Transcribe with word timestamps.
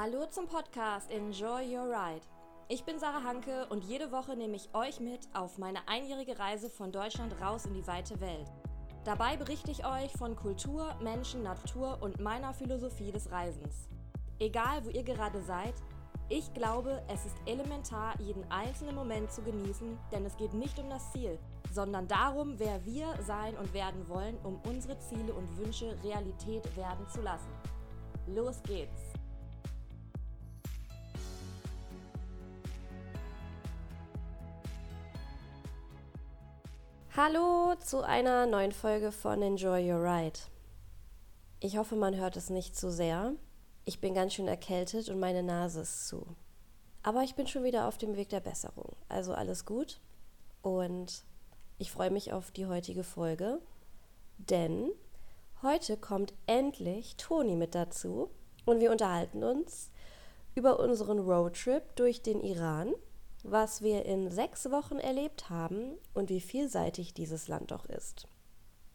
Hallo 0.00 0.26
zum 0.30 0.46
Podcast 0.46 1.10
Enjoy 1.10 1.76
Your 1.76 1.86
Ride. 1.86 2.24
Ich 2.68 2.84
bin 2.84 3.00
Sarah 3.00 3.24
Hanke 3.24 3.66
und 3.66 3.82
jede 3.82 4.12
Woche 4.12 4.36
nehme 4.36 4.54
ich 4.54 4.72
euch 4.72 5.00
mit 5.00 5.26
auf 5.34 5.58
meine 5.58 5.88
einjährige 5.88 6.38
Reise 6.38 6.70
von 6.70 6.92
Deutschland 6.92 7.34
raus 7.40 7.66
in 7.66 7.74
die 7.74 7.84
weite 7.84 8.20
Welt. 8.20 8.46
Dabei 9.02 9.36
berichte 9.36 9.72
ich 9.72 9.84
euch 9.84 10.12
von 10.12 10.36
Kultur, 10.36 10.94
Menschen, 11.02 11.42
Natur 11.42 11.98
und 12.00 12.20
meiner 12.20 12.54
Philosophie 12.54 13.10
des 13.10 13.32
Reisens. 13.32 13.88
Egal, 14.38 14.84
wo 14.84 14.90
ihr 14.90 15.02
gerade 15.02 15.42
seid, 15.42 15.74
ich 16.28 16.54
glaube, 16.54 17.02
es 17.12 17.26
ist 17.26 17.36
elementar, 17.46 18.14
jeden 18.20 18.48
einzelnen 18.52 18.94
Moment 18.94 19.32
zu 19.32 19.42
genießen, 19.42 19.98
denn 20.12 20.24
es 20.24 20.36
geht 20.36 20.54
nicht 20.54 20.78
um 20.78 20.88
das 20.88 21.10
Ziel, 21.10 21.40
sondern 21.72 22.06
darum, 22.06 22.56
wer 22.60 22.86
wir 22.86 23.20
sein 23.26 23.56
und 23.56 23.74
werden 23.74 24.08
wollen, 24.08 24.38
um 24.44 24.60
unsere 24.64 24.96
Ziele 25.00 25.34
und 25.34 25.58
Wünsche 25.58 25.96
Realität 26.04 26.76
werden 26.76 27.08
zu 27.08 27.20
lassen. 27.20 27.50
Los 28.28 28.62
geht's! 28.62 29.07
Hallo 37.20 37.74
zu 37.80 38.02
einer 38.02 38.46
neuen 38.46 38.70
Folge 38.70 39.10
von 39.10 39.42
Enjoy 39.42 39.90
Your 39.90 40.00
Ride. 40.00 40.38
Ich 41.58 41.76
hoffe, 41.76 41.96
man 41.96 42.14
hört 42.14 42.36
es 42.36 42.48
nicht 42.48 42.76
zu 42.76 42.92
sehr. 42.92 43.32
Ich 43.84 44.00
bin 44.00 44.14
ganz 44.14 44.34
schön 44.34 44.46
erkältet 44.46 45.08
und 45.08 45.18
meine 45.18 45.42
Nase 45.42 45.80
ist 45.80 46.06
zu. 46.06 46.24
Aber 47.02 47.24
ich 47.24 47.34
bin 47.34 47.48
schon 47.48 47.64
wieder 47.64 47.88
auf 47.88 47.98
dem 47.98 48.14
Weg 48.14 48.28
der 48.28 48.38
Besserung. 48.38 48.94
Also 49.08 49.34
alles 49.34 49.66
gut. 49.66 49.98
Und 50.62 51.24
ich 51.78 51.90
freue 51.90 52.12
mich 52.12 52.32
auf 52.32 52.52
die 52.52 52.66
heutige 52.66 53.02
Folge, 53.02 53.58
denn 54.36 54.88
heute 55.60 55.96
kommt 55.96 56.34
endlich 56.46 57.16
Toni 57.16 57.56
mit 57.56 57.74
dazu 57.74 58.30
und 58.64 58.78
wir 58.78 58.92
unterhalten 58.92 59.42
uns 59.42 59.90
über 60.54 60.78
unseren 60.78 61.18
Roadtrip 61.18 61.96
durch 61.96 62.22
den 62.22 62.40
Iran 62.42 62.94
was 63.50 63.82
wir 63.82 64.04
in 64.04 64.30
sechs 64.30 64.70
Wochen 64.70 64.98
erlebt 64.98 65.50
haben 65.50 65.96
und 66.14 66.30
wie 66.30 66.40
vielseitig 66.40 67.14
dieses 67.14 67.48
Land 67.48 67.70
doch 67.70 67.86
ist. 67.86 68.26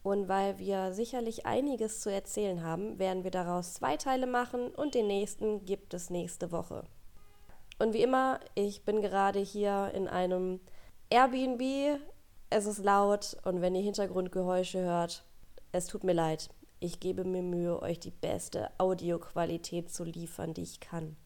Und 0.02 0.28
weil 0.28 0.58
wir 0.58 0.92
sicherlich 0.92 1.46
einiges 1.46 2.00
zu 2.00 2.10
erzählen 2.10 2.62
haben, 2.62 2.98
werden 2.98 3.24
wir 3.24 3.30
daraus 3.30 3.74
zwei 3.74 3.96
Teile 3.96 4.26
machen 4.26 4.68
und 4.68 4.94
den 4.94 5.06
nächsten 5.06 5.64
gibt 5.64 5.94
es 5.94 6.10
nächste 6.10 6.52
Woche. 6.52 6.84
Und 7.78 7.94
wie 7.94 8.02
immer, 8.02 8.40
ich 8.54 8.84
bin 8.84 9.00
gerade 9.00 9.40
hier 9.40 9.92
in 9.94 10.06
einem 10.06 10.60
Airbnb. 11.10 11.98
Es 12.50 12.66
ist 12.66 12.84
laut 12.84 13.36
und 13.44 13.62
wenn 13.62 13.74
ihr 13.74 13.82
Hintergrundgeräusche 13.82 14.80
hört, 14.80 15.24
es 15.72 15.86
tut 15.86 16.04
mir 16.04 16.12
leid. 16.12 16.50
Ich 16.80 17.00
gebe 17.00 17.24
mir 17.24 17.42
Mühe, 17.42 17.80
euch 17.80 17.98
die 17.98 18.10
beste 18.10 18.70
Audioqualität 18.78 19.90
zu 19.90 20.04
liefern, 20.04 20.52
die 20.52 20.62
ich 20.62 20.80
kann. 20.80 21.16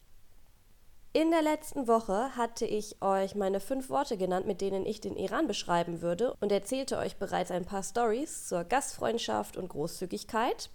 In 1.11 1.31
der 1.31 1.41
letzten 1.41 1.87
Woche 1.87 2.35
hatte 2.35 2.67
ich 2.67 3.01
euch 3.01 3.33
meine 3.33 3.59
fünf 3.59 3.89
Worte 3.89 4.15
genannt, 4.15 4.45
mit 4.45 4.61
denen 4.61 4.85
ich 4.85 5.01
den 5.01 5.17
Iran 5.17 5.47
beschreiben 5.47 6.03
würde 6.03 6.35
und 6.39 6.51
erzählte 6.51 6.99
euch 6.99 7.17
bereits 7.17 7.49
ein 7.49 7.65
paar 7.65 7.81
Stories 7.81 8.47
zur 8.47 8.63
Gastfreundschaft 8.63 9.57
und 9.57 9.69
Großzügigkeit. 9.69 10.69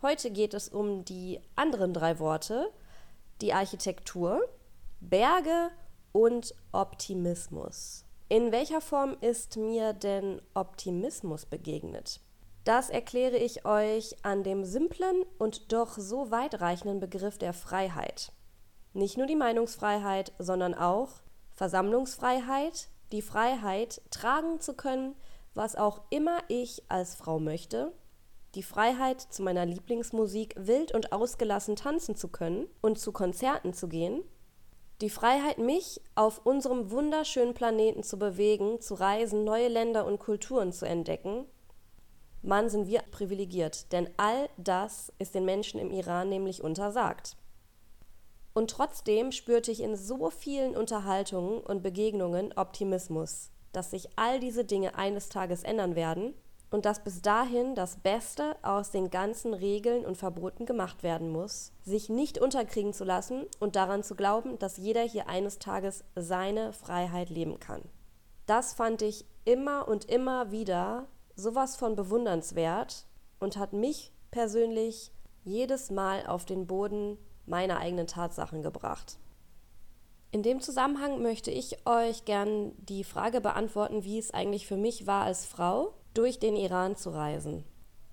Heute 0.00 0.30
geht 0.30 0.54
es 0.54 0.68
um 0.68 1.04
die 1.04 1.40
anderen 1.56 1.92
drei 1.92 2.20
Worte, 2.20 2.70
die 3.40 3.52
Architektur, 3.52 4.48
Berge 5.00 5.70
und 6.12 6.54
Optimismus. 6.70 8.04
In 8.28 8.52
welcher 8.52 8.80
Form 8.80 9.16
ist 9.20 9.56
mir 9.56 9.94
denn 9.94 10.40
Optimismus 10.54 11.44
begegnet? 11.44 12.20
Das 12.62 12.88
erkläre 12.88 13.36
ich 13.36 13.66
euch 13.66 14.14
an 14.24 14.44
dem 14.44 14.64
simplen 14.64 15.24
und 15.38 15.72
doch 15.72 15.98
so 15.98 16.30
weitreichenden 16.30 17.00
Begriff 17.00 17.36
der 17.36 17.52
Freiheit. 17.52 18.30
Nicht 18.94 19.16
nur 19.16 19.26
die 19.26 19.36
Meinungsfreiheit, 19.36 20.32
sondern 20.38 20.74
auch 20.74 21.08
Versammlungsfreiheit, 21.54 22.88
die 23.10 23.22
Freiheit, 23.22 24.02
tragen 24.10 24.60
zu 24.60 24.74
können, 24.74 25.14
was 25.54 25.76
auch 25.76 26.02
immer 26.10 26.38
ich 26.48 26.82
als 26.88 27.14
Frau 27.14 27.38
möchte, 27.38 27.92
die 28.54 28.62
Freiheit, 28.62 29.20
zu 29.20 29.42
meiner 29.42 29.64
Lieblingsmusik 29.64 30.54
wild 30.58 30.92
und 30.92 31.12
ausgelassen 31.12 31.76
tanzen 31.76 32.16
zu 32.16 32.28
können 32.28 32.66
und 32.82 32.98
zu 32.98 33.12
Konzerten 33.12 33.72
zu 33.72 33.88
gehen, 33.88 34.22
die 35.00 35.10
Freiheit, 35.10 35.58
mich 35.58 36.00
auf 36.14 36.44
unserem 36.44 36.90
wunderschönen 36.90 37.54
Planeten 37.54 38.02
zu 38.02 38.18
bewegen, 38.18 38.80
zu 38.80 38.94
reisen, 38.94 39.42
neue 39.44 39.68
Länder 39.68 40.06
und 40.06 40.18
Kulturen 40.18 40.72
zu 40.72 40.86
entdecken. 40.86 41.46
Mann, 42.42 42.68
sind 42.68 42.86
wir 42.86 43.02
privilegiert, 43.10 43.90
denn 43.92 44.08
all 44.16 44.48
das 44.58 45.12
ist 45.18 45.34
den 45.34 45.44
Menschen 45.44 45.80
im 45.80 45.90
Iran 45.90 46.28
nämlich 46.28 46.62
untersagt. 46.62 47.36
Und 48.54 48.70
trotzdem 48.70 49.32
spürte 49.32 49.70
ich 49.70 49.80
in 49.80 49.96
so 49.96 50.30
vielen 50.30 50.76
Unterhaltungen 50.76 51.58
und 51.58 51.82
Begegnungen 51.82 52.52
Optimismus, 52.56 53.50
dass 53.72 53.90
sich 53.90 54.08
all 54.16 54.40
diese 54.40 54.64
Dinge 54.64 54.94
eines 54.96 55.28
Tages 55.28 55.62
ändern 55.62 55.96
werden 55.96 56.34
und 56.70 56.86
dass 56.86 57.04
bis 57.04 57.22
dahin 57.22 57.74
das 57.74 57.96
Beste 57.96 58.56
aus 58.62 58.90
den 58.90 59.10
ganzen 59.10 59.54
Regeln 59.54 60.04
und 60.04 60.16
Verboten 60.16 60.66
gemacht 60.66 61.02
werden 61.02 61.30
muss, 61.30 61.72
sich 61.82 62.08
nicht 62.08 62.38
unterkriegen 62.38 62.94
zu 62.94 63.04
lassen 63.04 63.46
und 63.60 63.76
daran 63.76 64.02
zu 64.02 64.14
glauben, 64.14 64.58
dass 64.58 64.78
jeder 64.78 65.02
hier 65.02 65.28
eines 65.28 65.58
Tages 65.58 66.04
seine 66.14 66.72
Freiheit 66.72 67.30
leben 67.30 67.60
kann. 67.60 67.82
Das 68.46 68.74
fand 68.74 69.02
ich 69.02 69.26
immer 69.44 69.86
und 69.86 70.06
immer 70.06 70.50
wieder 70.50 71.06
sowas 71.36 71.76
von 71.76 71.94
bewundernswert 71.94 73.06
und 73.38 73.56
hat 73.56 73.72
mich 73.72 74.12
persönlich 74.30 75.12
jedes 75.44 75.90
Mal 75.90 76.26
auf 76.26 76.44
den 76.44 76.66
Boden 76.66 77.18
meine 77.46 77.78
eigenen 77.78 78.06
Tatsachen 78.06 78.62
gebracht. 78.62 79.18
In 80.30 80.42
dem 80.42 80.60
Zusammenhang 80.60 81.22
möchte 81.22 81.50
ich 81.50 81.86
euch 81.86 82.24
gern 82.24 82.72
die 82.78 83.04
Frage 83.04 83.40
beantworten, 83.40 84.04
wie 84.04 84.18
es 84.18 84.32
eigentlich 84.32 84.66
für 84.66 84.78
mich 84.78 85.06
war, 85.06 85.24
als 85.24 85.44
Frau 85.44 85.92
durch 86.14 86.38
den 86.38 86.56
Iran 86.56 86.96
zu 86.96 87.10
reisen. 87.10 87.64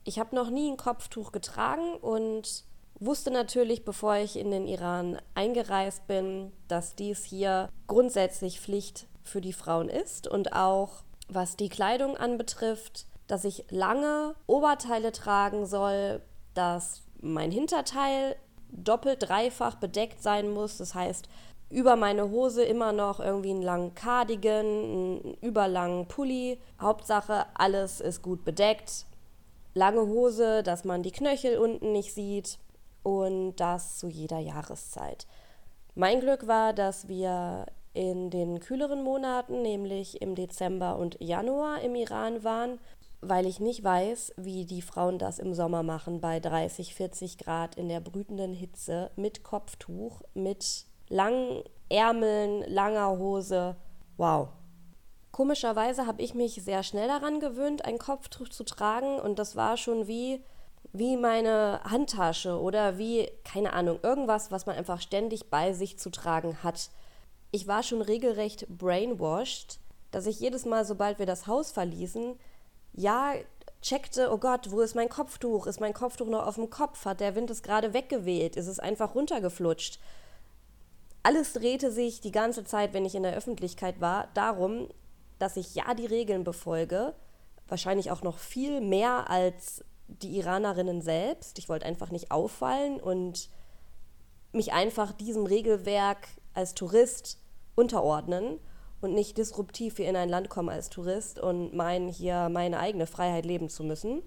Ich 0.03 0.19
habe 0.19 0.35
noch 0.35 0.49
nie 0.49 0.69
ein 0.69 0.77
Kopftuch 0.77 1.31
getragen 1.31 1.95
und 1.95 2.65
wusste 2.99 3.31
natürlich, 3.31 3.85
bevor 3.85 4.15
ich 4.15 4.37
in 4.37 4.51
den 4.51 4.67
Iran 4.67 5.21
eingereist 5.33 6.07
bin, 6.07 6.51
dass 6.67 6.95
dies 6.95 7.23
hier 7.23 7.69
grundsätzlich 7.87 8.59
Pflicht 8.59 9.07
für 9.23 9.39
die 9.39 9.53
Frauen 9.53 9.87
ist 9.87 10.27
und 10.27 10.53
auch 10.53 11.03
was 11.29 11.55
die 11.55 11.69
Kleidung 11.69 12.17
anbetrifft, 12.17 13.05
dass 13.27 13.45
ich 13.45 13.65
lange 13.69 14.35
Oberteile 14.47 15.11
tragen 15.11 15.65
soll, 15.65 16.21
dass 16.53 17.03
mein 17.21 17.51
Hinterteil 17.51 18.35
doppelt, 18.71 19.29
dreifach 19.29 19.75
bedeckt 19.75 20.21
sein 20.21 20.49
muss. 20.49 20.77
Das 20.77 20.95
heißt, 20.95 21.27
über 21.69 21.95
meine 21.95 22.29
Hose 22.29 22.63
immer 22.63 22.91
noch 22.91 23.19
irgendwie 23.19 23.51
einen 23.51 23.61
langen 23.61 23.93
Cardigan, 23.93 24.65
einen 24.65 25.33
überlangen 25.41 26.07
Pulli. 26.07 26.59
Hauptsache, 26.81 27.45
alles 27.53 28.01
ist 28.01 28.21
gut 28.21 28.43
bedeckt. 28.43 29.05
Lange 29.73 30.01
Hose, 30.01 30.63
dass 30.63 30.83
man 30.83 31.03
die 31.03 31.11
Knöchel 31.11 31.57
unten 31.57 31.91
nicht 31.91 32.13
sieht. 32.13 32.57
Und 33.03 33.55
das 33.57 33.97
zu 33.97 34.07
jeder 34.07 34.39
Jahreszeit. 34.39 35.25
Mein 35.95 36.19
Glück 36.19 36.47
war, 36.47 36.73
dass 36.73 37.07
wir 37.07 37.65
in 37.93 38.29
den 38.29 38.59
kühleren 38.59 39.03
Monaten, 39.03 39.61
nämlich 39.61 40.21
im 40.21 40.35
Dezember 40.35 40.97
und 40.97 41.17
Januar 41.19 41.81
im 41.81 41.95
Iran 41.95 42.43
waren 42.43 42.79
weil 43.21 43.45
ich 43.45 43.59
nicht 43.59 43.83
weiß, 43.83 44.33
wie 44.37 44.65
die 44.65 44.81
Frauen 44.81 45.19
das 45.19 45.39
im 45.39 45.53
Sommer 45.53 45.83
machen 45.83 46.21
bei 46.21 46.39
30, 46.39 46.95
40 46.95 47.37
Grad 47.37 47.75
in 47.75 47.89
der 47.89 47.99
brütenden 47.99 48.53
Hitze 48.53 49.11
mit 49.15 49.43
Kopftuch, 49.43 50.21
mit 50.33 50.85
langen 51.09 51.63
Ärmeln, 51.89 52.63
langer 52.67 53.17
Hose. 53.17 53.75
Wow. 54.17 54.49
Komischerweise 55.31 56.05
habe 56.05 56.21
ich 56.21 56.33
mich 56.33 56.61
sehr 56.63 56.83
schnell 56.83 57.07
daran 57.07 57.39
gewöhnt, 57.39 57.85
ein 57.85 57.97
Kopftuch 57.97 58.49
zu 58.49 58.63
tragen 58.63 59.19
und 59.19 59.39
das 59.39 59.55
war 59.55 59.77
schon 59.77 60.07
wie 60.07 60.43
wie 60.91 61.17
meine 61.17 61.81
Handtasche 61.83 62.59
oder 62.59 62.97
wie 62.97 63.29
keine 63.43 63.73
Ahnung, 63.73 63.99
irgendwas, 64.01 64.51
was 64.51 64.65
man 64.65 64.75
einfach 64.75 65.01
ständig 65.01 65.49
bei 65.49 65.73
sich 65.73 65.99
zu 65.99 66.09
tragen 66.09 66.63
hat. 66.63 66.89
Ich 67.51 67.67
war 67.67 67.83
schon 67.83 68.01
regelrecht 68.01 68.67
brainwashed, 68.69 69.79
dass 70.11 70.25
ich 70.25 70.39
jedes 70.39 70.65
Mal, 70.65 70.85
sobald 70.85 71.19
wir 71.19 71.25
das 71.25 71.47
Haus 71.47 71.71
verließen, 71.71 72.35
ja, 72.99 73.33
checkte, 73.81 74.29
oh 74.31 74.37
Gott, 74.37 74.71
wo 74.71 74.81
ist 74.81 74.93
mein 74.93 75.07
Kopftuch? 75.07 75.67
Ist 75.67 75.79
mein 75.79 75.93
Kopftuch 75.93 76.27
noch 76.27 76.45
auf 76.45 76.55
dem 76.55 76.69
Kopf? 76.69 77.05
Hat 77.05 77.21
der 77.21 77.33
Wind 77.33 77.49
es 77.49 77.63
gerade 77.63 77.93
weggeweht? 77.93 78.57
Ist 78.57 78.67
es 78.67 78.79
einfach 78.79 79.15
runtergeflutscht? 79.15 79.99
Alles 81.23 81.53
drehte 81.53 81.91
sich 81.91 82.19
die 82.19 82.31
ganze 82.31 82.65
Zeit, 82.65 82.93
wenn 82.93 83.05
ich 83.05 83.15
in 83.15 83.23
der 83.23 83.35
Öffentlichkeit 83.35 84.01
war, 84.01 84.27
darum, 84.33 84.89
dass 85.37 85.55
ich 85.55 85.75
ja 85.75 85.93
die 85.93 86.05
Regeln 86.05 86.43
befolge, 86.43 87.13
wahrscheinlich 87.69 88.11
auch 88.11 88.21
noch 88.21 88.37
viel 88.37 88.81
mehr 88.81 89.29
als 89.29 89.83
die 90.07 90.37
Iranerinnen 90.37 91.01
selbst. 91.01 91.57
Ich 91.57 91.69
wollte 91.69 91.85
einfach 91.85 92.11
nicht 92.11 92.31
auffallen 92.31 92.99
und 92.99 93.49
mich 94.51 94.73
einfach 94.73 95.13
diesem 95.13 95.45
Regelwerk 95.45 96.27
als 96.53 96.73
Tourist 96.73 97.37
unterordnen 97.75 98.59
und 99.01 99.13
nicht 99.13 99.37
disruptiv 99.37 99.97
hier 99.97 100.09
in 100.09 100.15
ein 100.15 100.29
Land 100.29 100.49
komme 100.49 100.71
als 100.71 100.89
Tourist 100.89 101.39
und 101.39 101.73
meinen, 101.73 102.09
hier 102.09 102.49
meine 102.49 102.79
eigene 102.79 103.07
Freiheit 103.07 103.45
leben 103.45 103.69
zu 103.69 103.83
müssen, 103.83 104.21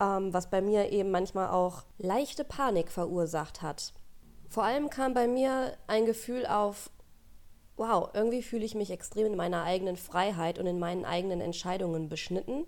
ähm, 0.00 0.32
was 0.32 0.50
bei 0.50 0.60
mir 0.60 0.90
eben 0.92 1.10
manchmal 1.10 1.50
auch 1.50 1.84
leichte 1.98 2.44
Panik 2.44 2.90
verursacht 2.90 3.62
hat. 3.62 3.92
Vor 4.48 4.64
allem 4.64 4.90
kam 4.90 5.14
bei 5.14 5.26
mir 5.26 5.72
ein 5.86 6.06
Gefühl 6.06 6.46
auf, 6.46 6.90
wow, 7.76 8.10
irgendwie 8.12 8.42
fühle 8.42 8.64
ich 8.64 8.74
mich 8.74 8.90
extrem 8.90 9.26
in 9.26 9.36
meiner 9.36 9.64
eigenen 9.64 9.96
Freiheit 9.96 10.58
und 10.58 10.66
in 10.66 10.78
meinen 10.78 11.04
eigenen 11.04 11.40
Entscheidungen 11.40 12.08
beschnitten 12.08 12.66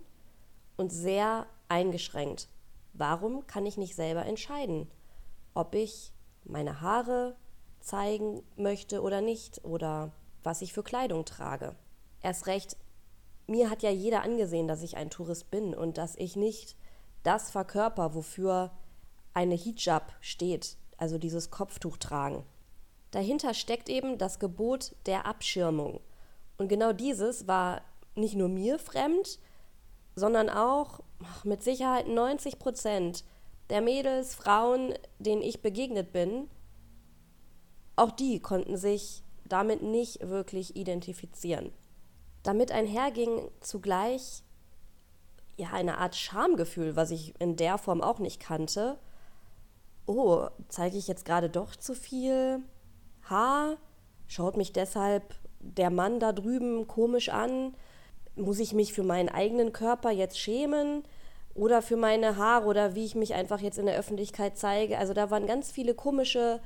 und 0.77 0.91
sehr 0.91 1.47
eingeschränkt. 1.69 2.49
Warum 2.95 3.47
kann 3.47 3.67
ich 3.67 3.77
nicht 3.77 3.95
selber 3.95 4.25
entscheiden, 4.25 4.89
ob 5.53 5.75
ich 5.75 6.13
meine 6.45 6.81
Haare 6.81 7.37
zeigen 7.81 8.43
möchte 8.57 9.03
oder 9.03 9.21
nicht 9.21 9.65
oder 9.65 10.13
was 10.45 10.63
ich 10.63 10.73
für 10.73 10.83
Kleidung 10.83 11.25
trage? 11.25 11.75
Erst 12.23 12.47
recht, 12.47 12.77
mir 13.47 13.71
hat 13.71 13.83
ja 13.83 13.91
jeder 13.91 14.23
angesehen, 14.23 14.69
dass 14.69 14.83
ich 14.83 14.97
ein 14.97 15.11
Tourist 15.11 15.51
bin 15.51 15.75
und 15.75 15.99
dass 15.99 16.17
ich 16.17 16.37
nicht 16.37 16.77
das 17.23 17.51
verkörper, 17.51 18.15
wofür 18.15 18.71
eine 19.33 19.55
Hijab 19.55 20.15
steht, 20.21 20.77
also 20.97 21.19
dieses 21.19 21.51
Kopftuch 21.51 21.97
tragen. 21.97 22.45
Dahinter 23.11 23.55
steckt 23.55 23.89
eben 23.89 24.19
das 24.19 24.39
Gebot 24.39 24.95
der 25.07 25.27
Abschirmung. 25.27 26.01
Und 26.57 26.69
genau 26.69 26.93
dieses 26.93 27.47
war 27.47 27.83
nicht 28.15 28.37
nur 28.37 28.49
mir 28.49 28.79
fremd, 28.79 29.39
sondern 30.15 30.49
auch 30.49 31.01
mit 31.43 31.63
Sicherheit 31.63 32.07
90 32.07 32.59
Prozent 32.59 33.25
der 33.71 33.81
Mädels, 33.81 34.35
Frauen, 34.35 34.95
denen 35.19 35.43
ich 35.43 35.63
begegnet 35.63 36.13
bin, 36.13 36.49
auch 37.97 38.11
die 38.11 38.41
konnten 38.41 38.77
sich 38.77 39.24
damit 39.49 39.83
nicht 39.83 40.29
wirklich 40.29 40.77
identifizieren. 40.77 41.73
Damit 42.43 42.73
einherging 42.73 43.49
zugleich 43.61 44.43
ja 45.57 45.69
eine 45.73 45.99
Art 45.99 46.17
Schamgefühl, 46.17 46.97
was 46.97 47.11
ich 47.11 47.39
in 47.41 47.57
der 47.57 47.79
Form 47.79 48.03
auch 48.03 48.19
nicht 48.19 48.41
kannte. 48.41 48.99
Oh, 50.07 50.49
zeige 50.69 50.99
ich 50.99 51.09
jetzt 51.09 51.25
gerade 51.25 51.49
doch 51.49 51.77
zu 51.77 51.95
viel 51.95 52.61
Haar? 53.29 53.77
Schaut 54.27 54.57
mich 54.57 54.73
deshalb 54.73 55.35
der 55.61 55.91
Mann 55.91 56.21
da 56.21 56.33
drüben 56.33 56.87
komisch 56.87 57.29
an? 57.31 57.75
muss 58.37 58.59
ich 58.59 58.73
mich 58.73 58.93
für 58.93 59.03
meinen 59.03 59.29
eigenen 59.29 59.73
Körper 59.73 60.11
jetzt 60.11 60.39
schämen 60.39 61.05
oder 61.55 61.83
für 61.83 61.97
meine 61.97 62.37
Haare 62.37 62.67
oder 62.67 62.95
wie 62.95 63.05
ich 63.05 63.15
mich 63.15 63.35
einfach 63.35 63.61
jetzt 63.61 63.79
in 63.79 63.87
der 63.87 63.97
Öffentlichkeit 63.97 64.59
zeige. 64.59 64.99
Also 64.99 65.15
da 65.15 65.31
waren 65.31 65.47
ganz 65.47 65.71
viele 65.71 65.95
komische 65.95 66.61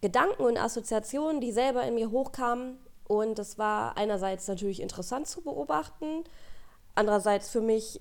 Gedanken 0.00 0.42
und 0.42 0.58
Assoziationen, 0.58 1.40
die 1.40 1.52
selber 1.52 1.84
in 1.84 1.94
mir 1.94 2.10
hochkamen. 2.10 2.78
Und 3.06 3.38
das 3.38 3.58
war 3.58 3.96
einerseits 3.96 4.46
natürlich 4.48 4.80
interessant 4.80 5.26
zu 5.26 5.42
beobachten, 5.42 6.24
andererseits 6.94 7.50
für 7.50 7.60
mich 7.60 8.00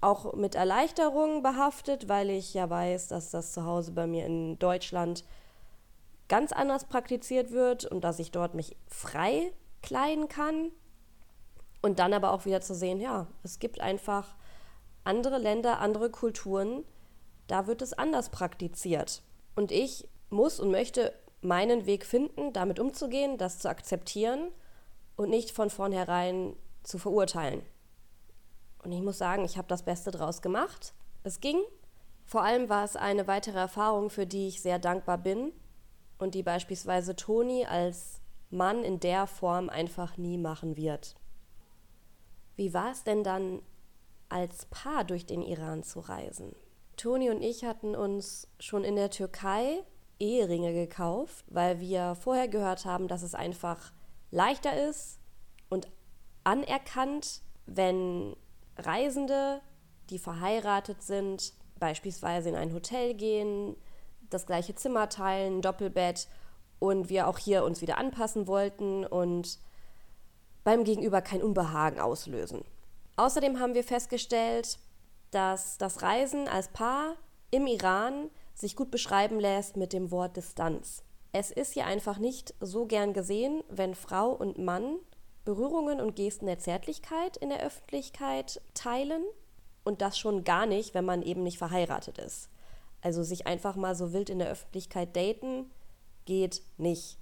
auch 0.00 0.34
mit 0.34 0.54
Erleichterung 0.54 1.42
behaftet, 1.42 2.08
weil 2.08 2.30
ich 2.30 2.54
ja 2.54 2.70
weiß, 2.70 3.08
dass 3.08 3.30
das 3.30 3.52
zu 3.52 3.64
Hause 3.64 3.92
bei 3.92 4.06
mir 4.06 4.24
in 4.24 4.58
Deutschland 4.58 5.24
ganz 6.28 6.52
anders 6.52 6.84
praktiziert 6.84 7.50
wird 7.50 7.84
und 7.84 8.02
dass 8.02 8.18
ich 8.18 8.30
dort 8.30 8.54
mich 8.54 8.76
frei 8.86 9.52
kleiden 9.82 10.28
kann. 10.28 10.70
Und 11.82 11.98
dann 11.98 12.12
aber 12.12 12.32
auch 12.32 12.44
wieder 12.44 12.60
zu 12.60 12.74
sehen, 12.74 13.00
ja, 13.00 13.26
es 13.42 13.58
gibt 13.58 13.80
einfach 13.80 14.36
andere 15.02 15.38
Länder, 15.38 15.80
andere 15.80 16.10
Kulturen, 16.10 16.84
da 17.46 17.66
wird 17.66 17.82
es 17.82 17.94
anders 17.94 18.28
praktiziert. 18.28 19.22
Und 19.56 19.72
ich 19.72 20.06
muss 20.30 20.60
und 20.60 20.70
möchte 20.70 21.12
meinen 21.42 21.86
Weg 21.86 22.04
finden, 22.04 22.52
damit 22.52 22.78
umzugehen, 22.78 23.38
das 23.38 23.58
zu 23.58 23.68
akzeptieren 23.68 24.50
und 25.16 25.30
nicht 25.30 25.50
von 25.50 25.70
vornherein 25.70 26.54
zu 26.82 26.98
verurteilen. 26.98 27.62
Und 28.82 28.92
ich 28.92 29.02
muss 29.02 29.18
sagen, 29.18 29.44
ich 29.44 29.58
habe 29.58 29.68
das 29.68 29.82
Beste 29.82 30.10
draus 30.10 30.42
gemacht. 30.42 30.94
Es 31.22 31.40
ging. 31.40 31.60
Vor 32.24 32.42
allem 32.42 32.68
war 32.68 32.84
es 32.84 32.96
eine 32.96 33.26
weitere 33.26 33.58
Erfahrung, 33.58 34.08
für 34.08 34.26
die 34.26 34.48
ich 34.48 34.62
sehr 34.62 34.78
dankbar 34.78 35.18
bin 35.18 35.52
und 36.18 36.34
die 36.34 36.42
beispielsweise 36.42 37.16
Toni 37.16 37.66
als 37.66 38.20
Mann 38.50 38.84
in 38.84 39.00
der 39.00 39.26
Form 39.26 39.68
einfach 39.68 40.16
nie 40.16 40.38
machen 40.38 40.76
wird. 40.76 41.16
Wie 42.56 42.72
war 42.72 42.92
es 42.92 43.04
denn 43.04 43.24
dann, 43.24 43.62
als 44.28 44.66
Paar 44.66 45.04
durch 45.04 45.26
den 45.26 45.42
Iran 45.42 45.82
zu 45.82 46.00
reisen? 46.00 46.54
Toni 46.96 47.30
und 47.30 47.42
ich 47.42 47.64
hatten 47.64 47.96
uns 47.96 48.48
schon 48.58 48.84
in 48.84 48.96
der 48.96 49.10
Türkei 49.10 49.82
Eheringe 50.20 50.72
gekauft, 50.72 51.44
weil 51.48 51.80
wir 51.80 52.14
vorher 52.14 52.46
gehört 52.46 52.84
haben, 52.84 53.08
dass 53.08 53.22
es 53.22 53.34
einfach 53.34 53.92
leichter 54.30 54.88
ist 54.88 55.18
und 55.68 55.88
anerkannt, 56.44 57.40
wenn 57.66 58.36
Reisende, 58.76 59.60
die 60.10 60.18
verheiratet 60.18 61.02
sind, 61.02 61.54
beispielsweise 61.78 62.48
in 62.48 62.56
ein 62.56 62.72
Hotel 62.72 63.14
gehen, 63.14 63.76
das 64.28 64.46
gleiche 64.46 64.74
Zimmer 64.74 65.08
teilen, 65.08 65.62
Doppelbett 65.62 66.28
und 66.78 67.08
wir 67.08 67.26
auch 67.26 67.38
hier 67.38 67.64
uns 67.64 67.80
wieder 67.80 67.98
anpassen 67.98 68.46
wollten 68.46 69.04
und 69.04 69.58
beim 70.64 70.84
Gegenüber 70.84 71.22
kein 71.22 71.42
Unbehagen 71.42 72.00
auslösen. 72.00 72.64
Außerdem 73.16 73.58
haben 73.58 73.74
wir 73.74 73.84
festgestellt, 73.84 74.78
dass 75.30 75.78
das 75.78 76.02
Reisen 76.02 76.48
als 76.48 76.68
Paar 76.68 77.16
im 77.50 77.66
Iran 77.66 78.30
sich 78.60 78.76
gut 78.76 78.90
beschreiben 78.90 79.40
lässt 79.40 79.76
mit 79.76 79.92
dem 79.92 80.10
Wort 80.10 80.36
Distanz. 80.36 81.02
Es 81.32 81.50
ist 81.50 81.74
hier 81.74 81.86
einfach 81.86 82.18
nicht 82.18 82.54
so 82.60 82.86
gern 82.86 83.12
gesehen, 83.12 83.62
wenn 83.68 83.94
Frau 83.94 84.30
und 84.30 84.58
Mann 84.58 84.98
Berührungen 85.44 86.00
und 86.00 86.16
Gesten 86.16 86.46
der 86.46 86.58
Zärtlichkeit 86.58 87.36
in 87.36 87.48
der 87.48 87.60
Öffentlichkeit 87.60 88.60
teilen 88.74 89.24
und 89.84 90.02
das 90.02 90.18
schon 90.18 90.44
gar 90.44 90.66
nicht, 90.66 90.94
wenn 90.94 91.04
man 91.04 91.22
eben 91.22 91.42
nicht 91.42 91.58
verheiratet 91.58 92.18
ist. 92.18 92.50
Also 93.00 93.22
sich 93.22 93.46
einfach 93.46 93.76
mal 93.76 93.94
so 93.94 94.12
wild 94.12 94.28
in 94.28 94.38
der 94.38 94.50
Öffentlichkeit 94.50 95.16
daten 95.16 95.70
geht 96.26 96.62
nicht. 96.76 97.16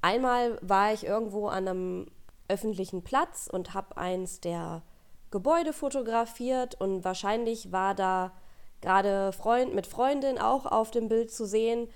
Einmal 0.00 0.58
war 0.62 0.92
ich 0.92 1.04
irgendwo 1.04 1.48
an 1.48 1.68
einem 1.68 2.06
öffentlichen 2.48 3.02
Platz 3.02 3.48
und 3.52 3.74
habe 3.74 3.96
eins 3.98 4.40
der 4.40 4.82
Gebäude 5.30 5.74
fotografiert 5.74 6.80
und 6.80 7.04
wahrscheinlich 7.04 7.70
war 7.72 7.94
da 7.94 8.32
gerade 8.80 9.32
Freund 9.32 9.74
mit 9.74 9.86
Freundin 9.86 10.38
auch 10.38 10.66
auf 10.66 10.90
dem 10.90 11.08
Bild 11.08 11.30
zu 11.30 11.46
sehen. 11.46 11.88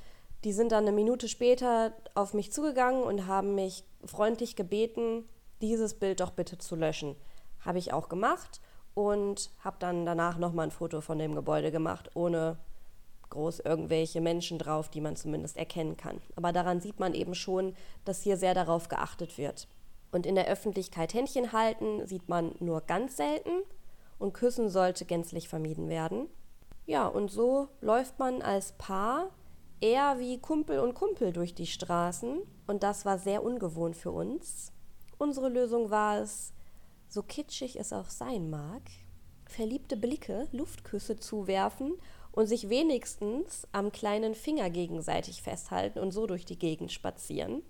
Die 0.45 0.53
sind 0.53 0.73
dann 0.73 0.85
eine 0.85 0.93
Minute 0.93 1.29
später 1.29 1.93
auf 2.15 2.35
mich 2.35 2.53
zugegangen 2.53 3.03
und 3.03 3.27
haben 3.27 3.55
mich 3.55 3.85
freundlich 4.05 4.57
gebeten, 4.57 5.29
dieses 5.61 5.95
Bild 5.95 6.21
doch 6.21 6.31
bitte 6.31 6.59
zu 6.59 6.75
löschen. 6.75 7.17
Habe 7.61 7.79
ich 7.79 7.93
auch 7.93 8.09
gemacht 8.09 8.61
und 8.95 9.51
habe 9.61 9.77
dann 9.79 10.05
danach 10.05 10.39
nochmal 10.39 10.67
ein 10.67 10.73
Foto 10.73 11.01
von 11.01 11.19
dem 11.19 11.35
Gebäude 11.35 11.71
gemacht, 11.71 12.11
ohne 12.15 12.59
groß 13.31 13.61
irgendwelche 13.61 14.21
Menschen 14.21 14.59
drauf, 14.59 14.91
die 14.91 15.01
man 15.01 15.17
zumindest 15.17 15.57
erkennen 15.57 15.97
kann. 15.97 16.21
Aber 16.37 16.53
daran 16.53 16.81
sieht 16.81 17.01
man 17.01 17.15
eben 17.15 17.35
schon, 17.35 17.75
dass 18.05 18.23
hier 18.23 18.37
sehr 18.37 18.55
darauf 18.55 18.89
geachtet 18.89 19.39
wird. 19.39 19.69
Und 20.11 20.27
in 20.27 20.35
der 20.35 20.49
Öffentlichkeit 20.49 21.15
Händchen 21.15 21.53
halten 21.53 22.07
sieht 22.07 22.29
man 22.29 22.55
nur 22.61 22.83
ganz 22.83 23.17
selten 23.17 23.63
und 24.19 24.35
Küssen 24.35 24.69
sollte 24.69 25.07
gänzlich 25.07 25.49
vermieden 25.49 25.89
werden. 25.89 26.29
Ja, 26.87 27.07
und 27.07 27.31
so 27.31 27.69
läuft 27.81 28.19
man 28.19 28.43
als 28.43 28.73
Paar 28.73 29.31
eher 29.81 30.19
wie 30.19 30.39
Kumpel 30.39 30.81
und 30.81 30.95
Kumpel 30.95 31.33
durch 31.33 31.55
die 31.55 31.67
Straßen 31.67 32.43
und 32.67 32.83
das 32.83 33.05
war 33.05 33.19
sehr 33.19 33.45
ungewohnt 33.45 33.97
für 33.97 34.11
uns. 34.11 34.73
Unsere 35.19 35.49
Lösung 35.49 35.91
war 35.91 36.19
es, 36.19 36.53
so 37.09 37.23
kitschig 37.23 37.79
es 37.79 37.93
auch 37.93 38.11
sein 38.11 38.51
mag, 38.51 38.83
verliebte 39.47 39.97
Blicke, 39.97 40.49
Luftküsse 40.53 41.17
zuwerfen 41.17 41.95
und 42.33 42.47
sich 42.47 42.69
wenigstens 42.69 43.69
am 43.73 43.93
kleinen 43.93 44.35
Finger 44.35 44.71
gegenseitig 44.71 45.43
festhalten 45.43 45.99
und 45.99 46.11
so 46.11 46.27
durch 46.27 46.45
die 46.45 46.59
Gegend 46.59 46.91
spazieren. 46.91 47.63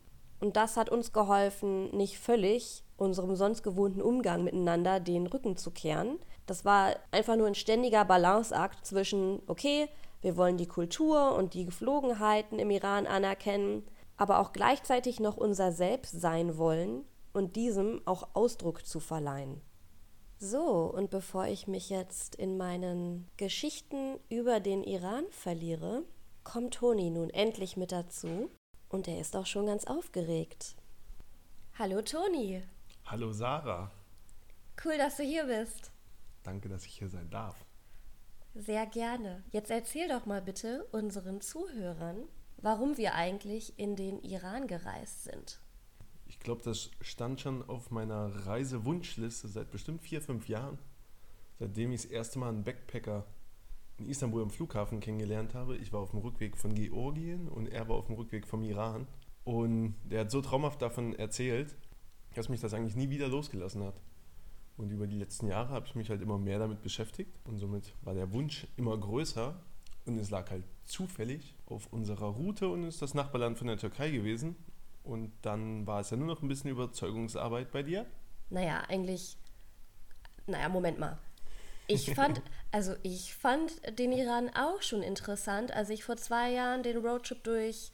Und 0.42 0.56
das 0.56 0.76
hat 0.76 0.90
uns 0.90 1.12
geholfen, 1.12 1.96
nicht 1.96 2.18
völlig 2.18 2.82
unserem 2.96 3.37
sonst 3.37 3.62
gewohnten 3.62 4.02
Umgang 4.02 4.42
miteinander 4.42 4.99
den 4.99 5.28
Rücken 5.28 5.56
zu 5.56 5.70
kehren. 5.70 6.18
Das 6.46 6.64
war 6.64 6.96
einfach 7.12 7.37
nur 7.37 7.46
ein 7.46 7.54
ständiger 7.54 8.04
Balanceakt 8.04 8.84
zwischen, 8.84 9.40
okay, 9.46 9.88
wir 10.20 10.37
wollen 10.37 10.56
die 10.56 10.66
Kultur 10.66 11.37
und 11.37 11.54
die 11.54 11.64
Geflogenheiten 11.64 12.58
im 12.58 12.70
Iran 12.70 13.06
anerkennen, 13.06 13.84
aber 14.16 14.40
auch 14.40 14.52
gleichzeitig 14.52 15.20
noch 15.20 15.37
unser 15.37 15.70
Selbst 15.70 16.20
sein 16.20 16.58
wollen 16.58 17.04
und 17.32 17.54
diesem 17.54 18.02
auch 18.04 18.30
Ausdruck 18.34 18.84
zu 18.84 18.99
verleihen. 18.99 19.61
So, 20.38 20.92
und 20.92 21.11
bevor 21.11 21.46
ich 21.46 21.68
mich 21.68 21.88
jetzt 21.88 22.34
in 22.34 22.56
meinen 22.56 23.28
Geschichten 23.37 24.18
über 24.28 24.58
den 24.58 24.82
Iran 24.82 25.25
verliere, 25.30 26.02
kommt 26.42 26.75
Toni 26.75 27.11
nun 27.11 27.30
endlich 27.30 27.76
mit 27.76 27.92
dazu 27.92 28.50
und 28.92 29.08
er 29.08 29.20
ist 29.20 29.34
auch 29.34 29.46
schon 29.46 29.66
ganz 29.66 29.87
aufgeregt. 29.87 30.76
Hallo 31.78 32.02
Toni. 32.02 32.62
Hallo 33.06 33.32
Sarah. 33.32 33.90
Cool, 34.84 34.99
dass 34.99 35.16
du 35.16 35.22
hier 35.22 35.46
bist. 35.46 35.90
Danke, 36.42 36.68
dass 36.68 36.84
ich 36.84 36.99
hier 36.99 37.08
sein 37.08 37.30
darf. 37.30 37.64
Sehr 38.54 38.87
gerne. 38.87 39.42
Jetzt 39.50 39.70
erzähl 39.70 40.08
doch 40.08 40.26
mal 40.26 40.42
bitte 40.42 40.84
unseren 40.92 41.40
Zuhörern, 41.40 42.25
warum 42.58 42.99
wir 42.99 43.14
eigentlich 43.14 43.78
in 43.78 43.96
den 43.96 44.20
Iran 44.20 44.66
gereist 44.66 45.25
sind. 45.25 45.58
Ich 46.26 46.38
glaube, 46.38 46.62
das 46.62 46.90
stand 47.00 47.40
schon 47.40 47.66
auf 47.68 47.90
meiner 47.90 48.46
Reisewunschliste 48.46 49.49
seit 49.49 49.70
bestimmt 49.70 50.02
vier, 50.02 50.20
fünf 50.20 50.49
Jahren. 50.49 50.78
Seitdem 51.58 51.92
ich 51.92 52.02
das 52.02 52.11
erste 52.11 52.38
Mal 52.38 52.50
einen 52.50 52.64
Backpacker 52.64 53.25
in 53.99 54.08
Istanbul 54.08 54.42
am 54.42 54.50
Flughafen 54.50 55.00
kennengelernt 55.00 55.54
habe. 55.54 55.76
Ich 55.76 55.92
war 55.92 56.00
auf 56.00 56.11
dem 56.11 56.20
Rückweg 56.20 56.56
von 56.56 56.75
Georgien 56.75 57.49
und 57.49 57.68
er 57.68 57.88
war 57.88 57.96
auf 57.96 58.06
dem 58.06 58.16
Rückweg 58.16 58.46
vom 58.46 58.62
Iran. 58.62 59.06
Und 59.44 59.96
der 60.04 60.20
hat 60.20 60.30
so 60.30 60.40
traumhaft 60.40 60.80
davon 60.82 61.14
erzählt, 61.14 61.76
dass 62.34 62.49
mich 62.49 62.61
das 62.61 62.75
eigentlich 62.75 62.96
nie 62.96 63.11
wieder 63.11 63.28
losgelassen 63.28 63.82
hat. 63.84 64.00
Und 64.76 64.90
über 64.90 65.06
die 65.06 65.16
letzten 65.16 65.49
Jahre 65.49 65.70
habe 65.70 65.87
ich 65.87 65.94
mich 65.94 66.08
halt 66.08 66.22
immer 66.22 66.38
mehr 66.38 66.58
damit 66.58 66.82
beschäftigt 66.82 67.32
und 67.44 67.58
somit 67.58 67.94
war 68.02 68.14
der 68.14 68.32
Wunsch 68.32 68.66
immer 68.76 68.96
größer 68.96 69.54
und 70.06 70.18
es 70.18 70.30
lag 70.30 70.50
halt 70.50 70.64
zufällig 70.84 71.54
auf 71.66 71.92
unserer 71.92 72.26
Route 72.26 72.68
und 72.68 72.84
ist 72.84 73.02
das 73.02 73.14
Nachbarland 73.14 73.58
von 73.58 73.66
der 73.66 73.76
Türkei 73.76 74.11
gewesen. 74.11 74.56
Und 75.04 75.32
dann 75.42 75.87
war 75.87 76.00
es 76.00 76.11
ja 76.11 76.16
nur 76.16 76.26
noch 76.26 76.42
ein 76.42 76.49
bisschen 76.49 76.70
Überzeugungsarbeit 76.70 77.70
bei 77.72 77.82
dir. 77.82 78.06
Naja, 78.50 78.82
eigentlich. 78.88 79.37
Naja, 80.46 80.68
Moment 80.68 80.99
mal. 80.99 81.18
Ich 81.92 82.14
fand, 82.14 82.42
also 82.70 82.94
ich 83.02 83.34
fand 83.34 83.72
den 83.99 84.12
Iran 84.12 84.50
auch 84.54 84.82
schon 84.82 85.02
interessant, 85.02 85.72
als 85.72 85.90
ich 85.90 86.04
vor 86.04 86.16
zwei 86.16 86.50
Jahren 86.50 86.82
den 86.82 86.99
Roadtrip 86.99 87.42
durch, 87.44 87.90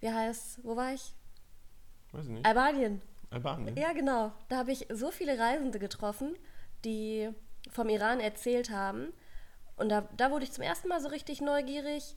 wie 0.00 0.10
heißt, 0.10 0.64
wo 0.64 0.76
war 0.76 0.92
ich? 0.94 1.14
Weiß 2.12 2.24
ich 2.24 2.30
nicht. 2.30 2.46
Albanien. 2.46 3.02
Albanien? 3.30 3.76
Ja, 3.76 3.92
genau. 3.92 4.32
Da 4.48 4.58
habe 4.58 4.72
ich 4.72 4.86
so 4.92 5.10
viele 5.10 5.38
Reisende 5.38 5.78
getroffen, 5.78 6.36
die 6.84 7.30
vom 7.70 7.88
Iran 7.88 8.20
erzählt 8.20 8.70
haben. 8.70 9.12
Und 9.76 9.88
da, 9.88 10.08
da 10.16 10.30
wurde 10.30 10.44
ich 10.44 10.52
zum 10.52 10.64
ersten 10.64 10.88
Mal 10.88 11.00
so 11.00 11.08
richtig 11.08 11.40
neugierig. 11.40 12.16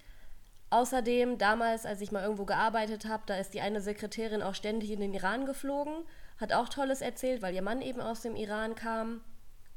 Außerdem, 0.69 1.37
damals, 1.37 1.85
als 1.85 2.01
ich 2.01 2.11
mal 2.11 2.23
irgendwo 2.23 2.45
gearbeitet 2.45 3.05
habe, 3.05 3.23
da 3.27 3.35
ist 3.35 3.53
die 3.53 3.61
eine 3.61 3.79
Sekretärin 3.79 4.41
auch 4.41 4.55
ständig 4.55 4.89
in 4.89 5.01
den 5.01 5.13
Iran 5.13 5.45
geflogen, 5.45 5.93
hat 6.39 6.51
auch 6.51 6.67
Tolles 6.67 7.01
erzählt, 7.01 7.43
weil 7.43 7.53
ihr 7.53 7.61
Mann 7.61 7.81
eben 7.81 8.01
aus 8.01 8.21
dem 8.21 8.35
Iran 8.35 8.73
kam. 8.73 9.21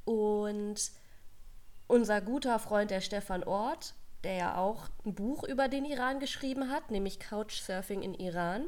Und 0.07 0.91
unser 1.87 2.21
guter 2.21 2.59
Freund, 2.59 2.91
der 2.91 3.01
Stefan 3.01 3.45
Ort, 3.45 3.95
der 4.25 4.35
ja 4.35 4.57
auch 4.57 4.89
ein 5.05 5.15
Buch 5.15 5.45
über 5.45 5.69
den 5.69 5.85
Iran 5.85 6.21
geschrieben 6.21 6.71
hat, 6.71 6.91
nämlich 6.91 7.21
Couchsurfing 7.21 8.03
in 8.03 8.15
Iran, 8.15 8.67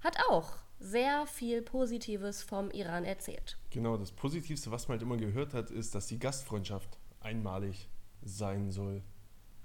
hat 0.00 0.16
auch 0.28 0.54
sehr 0.78 1.26
viel 1.26 1.62
Positives 1.62 2.42
vom 2.42 2.70
Iran 2.70 3.04
erzählt. 3.04 3.56
Genau, 3.70 3.96
das 3.96 4.12
Positivste, 4.12 4.70
was 4.70 4.88
man 4.88 4.96
halt 4.96 5.02
immer 5.02 5.16
gehört 5.16 5.54
hat, 5.54 5.70
ist, 5.70 5.94
dass 5.94 6.06
die 6.06 6.18
Gastfreundschaft 6.18 6.98
einmalig 7.20 7.88
sein 8.22 8.70
soll. 8.70 9.02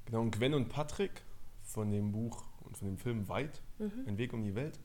Genau, 0.06 0.22
und 0.22 0.32
Gwen 0.32 0.54
und 0.54 0.70
Patrick 0.70 1.24
von 1.64 1.92
dem 1.92 2.12
Buch 2.12 2.44
und 2.62 2.78
von 2.78 2.88
dem 2.88 2.98
Film 2.98 3.28
Weit, 3.28 3.62
Mhm. 3.82 4.08
Ein 4.08 4.18
Weg 4.18 4.34
um 4.34 4.44
die 4.44 4.56
Welt, 4.56 4.80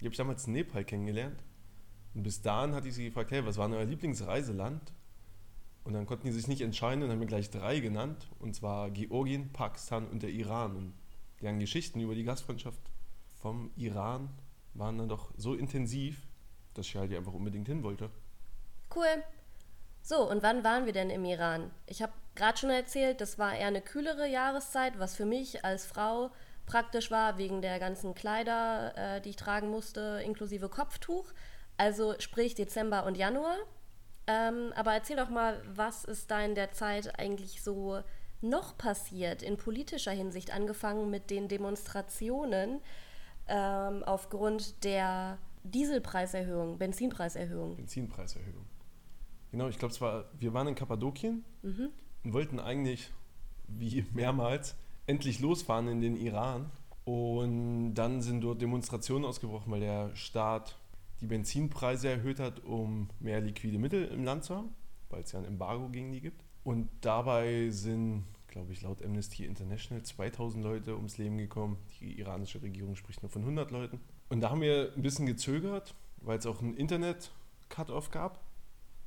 die 0.00 0.06
habe 0.06 0.12
ich 0.12 0.16
damals 0.16 0.46
in 0.46 0.54
Nepal 0.54 0.84
kennengelernt. 0.84 1.44
Und 2.14 2.22
bis 2.22 2.40
dahin 2.42 2.74
hatte 2.74 2.88
ich 2.88 2.94
sie 2.94 3.04
gefragt, 3.04 3.30
hey, 3.30 3.44
was 3.44 3.58
war 3.58 3.68
denn 3.68 3.76
euer 3.76 3.84
Lieblingsreiseland? 3.84 4.92
Und 5.84 5.94
dann 5.94 6.06
konnten 6.06 6.26
die 6.26 6.32
sich 6.32 6.46
nicht 6.46 6.60
entscheiden 6.60 7.02
und 7.02 7.10
haben 7.10 7.18
mir 7.18 7.26
gleich 7.26 7.50
drei 7.50 7.80
genannt. 7.80 8.28
Und 8.38 8.54
zwar 8.54 8.90
Georgien, 8.90 9.52
Pakistan 9.52 10.08
und 10.08 10.22
der 10.22 10.30
Iran. 10.30 10.76
Und 10.76 10.94
deren 11.40 11.58
Geschichten 11.58 12.00
über 12.00 12.14
die 12.14 12.24
Gastfreundschaft 12.24 12.80
vom 13.40 13.70
Iran 13.76 14.28
waren 14.74 14.98
dann 14.98 15.08
doch 15.08 15.32
so 15.36 15.54
intensiv, 15.54 16.26
dass 16.74 16.86
ich 16.86 16.96
halt 16.96 17.12
einfach 17.14 17.32
unbedingt 17.32 17.68
hin 17.68 17.82
wollte. 17.82 18.10
Cool. 18.94 19.24
So, 20.02 20.28
und 20.28 20.42
wann 20.42 20.64
waren 20.64 20.86
wir 20.86 20.92
denn 20.92 21.10
im 21.10 21.24
Iran? 21.24 21.70
Ich 21.86 22.02
habe 22.02 22.12
gerade 22.34 22.58
schon 22.58 22.70
erzählt, 22.70 23.20
das 23.20 23.38
war 23.38 23.54
eher 23.54 23.66
eine 23.66 23.82
kühlere 23.82 24.28
Jahreszeit, 24.28 24.98
was 24.98 25.16
für 25.16 25.26
mich 25.26 25.64
als 25.64 25.84
Frau 25.86 26.30
praktisch 26.66 27.10
war, 27.10 27.36
wegen 27.36 27.62
der 27.62 27.78
ganzen 27.78 28.14
Kleider, 28.14 28.96
äh, 28.96 29.20
die 29.20 29.30
ich 29.30 29.36
tragen 29.36 29.70
musste, 29.70 30.22
inklusive 30.24 30.68
Kopftuch. 30.68 31.32
Also 31.76 32.14
sprich 32.18 32.54
Dezember 32.54 33.06
und 33.06 33.16
Januar. 33.16 33.56
Ähm, 34.30 34.72
aber 34.76 34.92
erzähl 34.94 35.16
doch 35.16 35.28
mal, 35.28 35.60
was 35.74 36.04
ist 36.04 36.30
da 36.30 36.40
in 36.44 36.54
der 36.54 36.70
Zeit 36.72 37.18
eigentlich 37.18 37.62
so 37.62 38.00
noch 38.40 38.78
passiert 38.78 39.42
in 39.42 39.56
politischer 39.56 40.12
Hinsicht, 40.12 40.52
angefangen 40.54 41.10
mit 41.10 41.30
den 41.30 41.48
Demonstrationen 41.48 42.80
ähm, 43.48 44.04
aufgrund 44.04 44.84
der 44.84 45.38
Dieselpreiserhöhung, 45.64 46.78
Benzinpreiserhöhung. 46.78 47.76
Benzinpreiserhöhung. 47.76 48.66
Genau, 49.50 49.68
ich 49.68 49.78
glaube, 49.78 50.00
war, 50.00 50.24
wir 50.38 50.54
waren 50.54 50.68
in 50.68 50.74
Kappadokien 50.76 51.44
Mhm. 51.62 51.90
und 52.24 52.32
wollten 52.32 52.60
eigentlich, 52.60 53.10
wie 53.66 54.06
mehrmals, 54.14 54.76
endlich 55.06 55.40
losfahren 55.40 55.88
in 55.88 56.00
den 56.00 56.16
Iran. 56.16 56.70
Und 57.04 57.94
dann 57.94 58.22
sind 58.22 58.42
dort 58.42 58.62
Demonstrationen 58.62 59.24
ausgebrochen, 59.24 59.72
weil 59.72 59.80
der 59.80 60.14
Staat 60.14 60.76
die 61.20 61.26
Benzinpreise 61.26 62.08
erhöht 62.08 62.40
hat, 62.40 62.64
um 62.64 63.08
mehr 63.20 63.40
liquide 63.40 63.78
Mittel 63.78 64.06
im 64.08 64.24
Land 64.24 64.44
zu 64.44 64.56
haben, 64.56 64.74
weil 65.10 65.22
es 65.22 65.32
ja 65.32 65.38
ein 65.38 65.44
Embargo 65.44 65.88
gegen 65.88 66.12
die 66.12 66.20
gibt. 66.20 66.44
Und 66.64 66.88
dabei 67.00 67.70
sind, 67.70 68.24
glaube 68.48 68.72
ich, 68.72 68.82
laut 68.82 69.02
Amnesty 69.04 69.44
International 69.44 70.04
2000 70.04 70.62
Leute 70.62 70.96
ums 70.96 71.18
Leben 71.18 71.38
gekommen. 71.38 71.78
Die 72.00 72.18
iranische 72.18 72.62
Regierung 72.62 72.96
spricht 72.96 73.22
nur 73.22 73.30
von 73.30 73.42
100 73.42 73.70
Leuten. 73.70 74.00
Und 74.28 74.40
da 74.40 74.50
haben 74.50 74.60
wir 74.60 74.92
ein 74.96 75.02
bisschen 75.02 75.26
gezögert, 75.26 75.94
weil 76.18 76.38
es 76.38 76.46
auch 76.46 76.60
ein 76.60 76.74
Internet-Cut-Off 76.74 78.10
gab. 78.10 78.40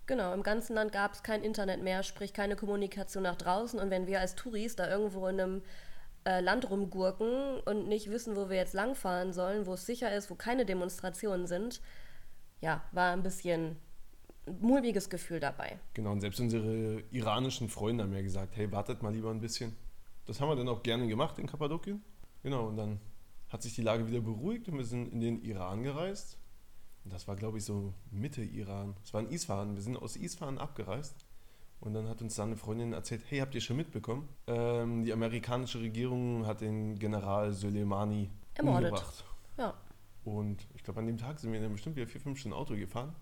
Genau, 0.06 0.34
im 0.34 0.44
ganzen 0.44 0.74
Land 0.74 0.92
gab 0.92 1.14
es 1.14 1.24
kein 1.24 1.44
Internet 1.44 1.82
mehr, 1.82 2.04
sprich 2.04 2.34
keine 2.34 2.56
Kommunikation 2.58 3.24
nach 3.24 3.38
draußen. 3.38 3.80
Und 3.80 3.90
wenn 3.90 4.06
wir 4.06 4.20
als 4.20 4.36
Touris 4.36 4.76
da 4.76 4.90
irgendwo 4.90 5.28
in 5.28 5.40
einem 5.40 5.62
äh, 6.26 6.40
Land 6.42 6.70
rumgurken 6.70 7.60
und 7.66 7.88
nicht 7.88 8.10
wissen, 8.10 8.36
wo 8.36 8.50
wir 8.50 8.58
jetzt 8.58 8.74
langfahren 8.74 9.34
sollen, 9.34 9.66
wo 9.66 9.74
es 9.74 9.86
sicher 9.86 10.16
ist, 10.16 10.30
wo 10.30 10.36
keine 10.36 10.66
Demonstrationen 10.66 11.48
sind, 11.48 11.82
ja, 12.62 12.82
war 12.92 13.12
ein 13.12 13.24
bisschen 13.24 13.76
mulmiges 14.62 15.10
Gefühl 15.10 15.40
dabei. 15.40 15.80
Genau, 15.94 16.12
und 16.12 16.22
selbst 16.22 16.40
unsere 16.40 17.02
iranischen 17.12 17.70
Freunde 17.70 18.04
haben 18.04 18.14
ja 18.14 18.22
gesagt, 18.22 18.56
hey, 18.56 18.72
wartet 18.72 19.02
mal 19.02 19.14
lieber 19.14 19.32
ein 19.32 19.40
bisschen. 19.40 19.76
Das 20.26 20.40
haben 20.40 20.50
wir 20.50 20.56
dann 20.56 20.70
auch 20.70 20.84
gerne 20.84 21.08
gemacht 21.08 21.38
in 21.40 21.48
Kappadokien. 21.48 22.02
Genau, 22.42 22.68
und 22.68 22.78
dann 22.78 23.00
hat 23.50 23.62
sich 23.62 23.76
die 23.76 23.82
Lage 23.82 24.08
wieder 24.08 24.22
beruhigt 24.22 24.68
und 24.68 24.78
wir 24.78 24.86
sind 24.86 25.12
in 25.12 25.20
den 25.20 25.42
Iran 25.44 25.84
gereist. 25.84 26.38
Und 27.04 27.14
das 27.14 27.28
war, 27.28 27.36
glaube 27.36 27.58
ich, 27.58 27.66
so 27.66 27.94
Mitte 28.12 28.42
Iran. 28.42 28.96
Es 29.04 29.14
war 29.14 29.22
in 29.22 29.30
Isfahan. 29.30 29.76
Wir 29.76 29.82
sind 29.82 29.98
aus 29.98 30.16
Isfahan 30.16 30.58
abgereist. 30.58 31.26
Und 31.84 31.94
dann 31.94 32.08
hat 32.08 32.22
uns 32.22 32.36
dann 32.36 32.48
eine 32.48 32.56
Freundin 32.56 32.94
erzählt, 32.94 33.24
hey, 33.28 33.40
habt 33.40 33.54
ihr 33.56 33.60
schon 33.60 33.76
mitbekommen? 33.76 34.30
Ähm, 34.48 35.04
die 35.04 35.12
amerikanische 35.12 35.82
Regierung 35.82 36.46
hat 36.46 36.62
den 36.62 36.98
General 36.98 37.52
Soleimani 37.52 38.30
Ermordet. 38.54 38.92
umgebracht. 38.92 39.26
Ja. 39.58 39.74
Und 40.24 40.66
ich 40.76 40.84
glaube, 40.84 41.02
an 41.02 41.08
dem 41.08 41.18
Tag 41.18 41.40
sind 41.40 41.52
wir 41.52 41.60
dann 41.60 41.74
bestimmt 41.74 41.98
wieder 41.98 42.08
vier, 42.08 42.22
fünf 42.22 42.40
Stunden 42.40 42.56
Auto 42.58 42.76
gefahren. 42.76 43.14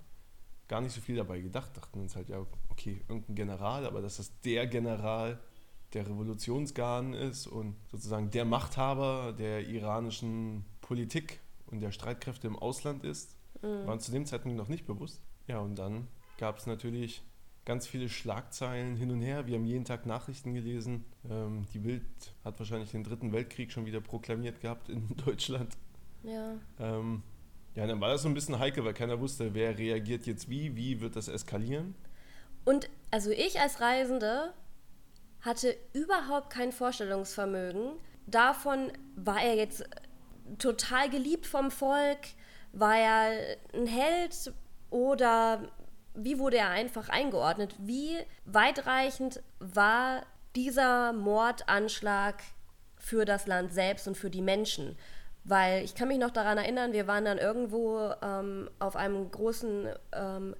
Gar 0.68 0.82
nicht 0.82 0.94
so 0.94 1.02
viel 1.02 1.16
dabei 1.16 1.40
gedacht, 1.42 1.76
dachten 1.76 2.00
uns 2.02 2.16
halt, 2.16 2.30
ja, 2.30 2.46
okay, 2.70 3.02
irgendein 3.10 3.34
General, 3.34 3.84
aber 3.88 4.00
dass 4.00 4.18
das 4.18 4.40
der 4.42 4.68
General 4.68 5.40
der 5.94 6.06
Revolutionsgarden 6.08 7.16
ist 7.16 7.48
und 7.48 7.76
sozusagen 7.90 8.30
der 8.30 8.46
Machthaber 8.46 9.34
der 9.34 9.68
iranischen 9.68 10.66
Politik 10.82 11.40
und 11.66 11.80
der 11.80 11.92
Streitkräfte 11.92 12.46
im 12.46 12.58
Ausland 12.60 13.04
ist, 13.04 13.36
Mhm. 13.64 13.86
war 13.88 13.94
uns 13.94 14.06
zu 14.06 14.12
dem 14.12 14.26
Zeitpunkt 14.26 14.58
noch 14.58 14.68
nicht 14.70 14.86
bewusst. 14.88 15.22
Ja, 15.48 15.60
und 15.60 15.76
dann 15.78 16.08
gab 16.38 16.58
es 16.58 16.66
natürlich 16.68 17.22
ganz 17.66 17.88
viele 17.88 18.10
Schlagzeilen 18.10 18.96
hin 18.96 19.12
und 19.12 19.22
her. 19.22 19.48
Wir 19.48 19.56
haben 19.56 19.66
jeden 19.66 19.86
Tag 19.86 20.06
Nachrichten 20.06 20.54
gelesen. 20.54 21.06
Ähm, 21.30 21.66
die 21.74 21.80
Bild 21.80 22.04
hat 22.44 22.58
wahrscheinlich 22.60 22.92
den 22.92 23.04
Dritten 23.04 23.32
Weltkrieg 23.32 23.72
schon 23.72 23.86
wieder 23.86 24.02
proklamiert 24.02 24.62
gehabt 24.62 24.90
in 24.90 25.16
Deutschland. 25.26 25.78
Ja. 26.24 26.56
Ähm, 26.80 27.24
ja, 27.76 27.88
dann 27.88 28.02
war 28.02 28.10
das 28.10 28.24
so 28.24 28.28
ein 28.28 28.34
bisschen 28.34 28.60
heikel, 28.60 28.84
weil 28.84 28.94
keiner 28.94 29.20
wusste, 29.20 29.54
wer 29.54 29.78
reagiert 29.78 30.26
jetzt 30.26 30.50
wie, 30.50 30.76
wie 30.76 31.00
wird 31.02 31.16
das 31.16 31.28
eskalieren. 31.28 31.96
Und 32.66 32.90
also 33.12 33.32
ich 33.32 33.60
als 33.60 33.80
Reisende 33.80 34.54
hatte 35.42 35.76
überhaupt 35.94 36.52
kein 36.52 36.72
Vorstellungsvermögen. 36.72 37.94
Davon 38.28 38.92
war 39.16 39.42
er 39.42 39.56
jetzt 39.56 39.84
total 40.60 41.10
geliebt 41.10 41.46
vom 41.46 41.72
Volk, 41.72 42.20
war 42.74 42.96
er 42.96 43.58
ein 43.74 43.88
Held 43.88 44.54
oder 44.90 45.72
wie 46.14 46.40
wurde 46.40 46.58
er 46.58 46.70
einfach 46.70 47.10
eingeordnet? 47.10 47.76
Wie 47.80 48.18
weitreichend 48.46 49.42
war 49.60 50.24
dieser 50.56 51.14
Mordanschlag 51.14 52.44
für 52.98 53.26
das 53.26 53.48
Land 53.48 53.74
selbst 53.74 54.08
und 54.08 54.18
für 54.18 54.30
die 54.30 54.42
Menschen? 54.42 54.98
Weil 55.44 55.84
ich 55.84 55.96
kann 55.96 56.08
mich 56.08 56.20
noch 56.20 56.32
daran 56.32 56.58
erinnern, 56.58 56.94
wir 56.94 57.08
waren 57.08 57.26
dann 57.26 57.38
irgendwo 57.38 58.12
ähm, 58.22 58.70
auf 58.80 58.96
einem 58.96 59.32
großen 59.32 59.90
ähm, 60.14 60.56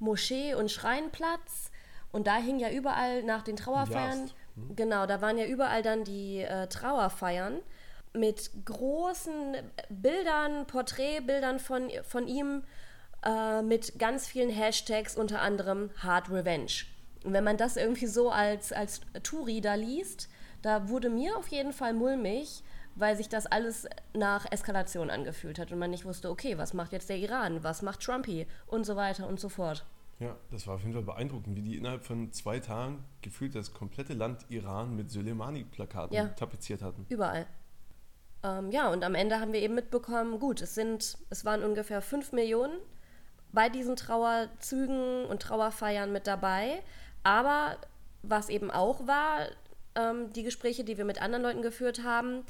Moschee- 0.00 0.54
und 0.54 0.70
Schreinplatz 0.70 1.70
und 2.10 2.26
da 2.26 2.36
hing 2.36 2.58
ja 2.58 2.70
überall 2.70 3.22
nach 3.22 3.42
den 3.42 3.56
Trauerfeiern, 3.56 4.20
Yazd, 4.20 4.34
genau, 4.76 5.06
da 5.06 5.20
waren 5.20 5.38
ja 5.38 5.46
überall 5.46 5.82
dann 5.82 6.04
die 6.04 6.42
äh, 6.42 6.66
Trauerfeiern 6.68 7.60
mit 8.12 8.50
großen 8.64 9.56
Bildern, 9.88 10.66
Porträtbildern 10.66 11.58
von, 11.58 11.90
von 12.04 12.28
ihm, 12.28 12.62
äh, 13.24 13.62
mit 13.62 13.98
ganz 13.98 14.26
vielen 14.26 14.50
Hashtags, 14.50 15.16
unter 15.16 15.40
anderem 15.40 15.90
Hard 15.98 16.30
Revenge. 16.30 16.84
Und 17.24 17.32
wenn 17.32 17.44
man 17.44 17.56
das 17.56 17.76
irgendwie 17.76 18.06
so 18.06 18.30
als, 18.30 18.72
als 18.72 19.00
Touri 19.22 19.60
da 19.60 19.74
liest, 19.74 20.28
da 20.62 20.88
wurde 20.88 21.10
mir 21.10 21.36
auf 21.36 21.48
jeden 21.48 21.72
Fall 21.72 21.94
mulmig, 21.94 22.62
weil 22.96 23.16
sich 23.16 23.28
das 23.28 23.46
alles 23.46 23.86
nach 24.14 24.50
Eskalation 24.52 25.10
angefühlt 25.10 25.58
hat 25.58 25.72
und 25.72 25.78
man 25.78 25.90
nicht 25.90 26.04
wusste, 26.04 26.30
okay, 26.30 26.58
was 26.58 26.74
macht 26.74 26.92
jetzt 26.92 27.08
der 27.08 27.16
Iran, 27.18 27.64
was 27.64 27.82
macht 27.82 28.00
Trumpy 28.00 28.46
und 28.66 28.84
so 28.84 28.94
weiter 28.96 29.26
und 29.26 29.40
so 29.40 29.48
fort. 29.48 29.84
Ja, 30.20 30.36
das 30.52 30.66
war 30.66 30.76
auf 30.76 30.82
jeden 30.82 30.92
Fall 30.92 31.02
beeindruckend, 31.02 31.56
wie 31.56 31.62
die 31.62 31.76
innerhalb 31.76 32.04
von 32.04 32.30
zwei 32.32 32.60
Tagen 32.60 33.04
gefühlt 33.20 33.54
das 33.54 33.72
komplette 33.74 34.14
Land 34.14 34.46
Iran 34.48 34.94
mit 34.94 35.10
Soleimani-Plakaten 35.10 36.14
Ja. 36.14 36.26
tapeziert 36.28 36.82
hatten. 36.82 37.04
Überall. 37.08 37.46
Ähm, 38.44 38.70
ja, 38.70 38.92
und 38.92 39.02
am 39.02 39.14
Ende 39.14 39.40
haben 39.40 39.52
wir 39.52 39.60
eben 39.60 39.74
mitbekommen, 39.74 40.38
gut, 40.38 40.60
es 40.62 40.74
sind, 40.74 41.18
es 41.30 41.44
waren 41.44 41.64
ungefähr 41.64 42.00
5 42.00 42.32
Millionen 42.32 42.74
bei 43.54 43.68
diesen 43.68 43.96
Trauerzügen 43.96 45.24
und 45.26 45.40
Trauerfeiern 45.40 46.12
mit 46.12 46.26
dabei. 46.26 46.82
Aber 47.22 47.76
was 48.22 48.48
eben 48.48 48.70
auch 48.70 49.06
war, 49.06 49.46
ähm, 49.94 50.32
die 50.32 50.42
Gespräche, 50.42 50.84
die 50.84 50.98
wir 50.98 51.04
mit 51.04 51.22
anderen 51.22 51.44
Leuten 51.44 51.62
geführt 51.62 52.02
haben, 52.02 52.44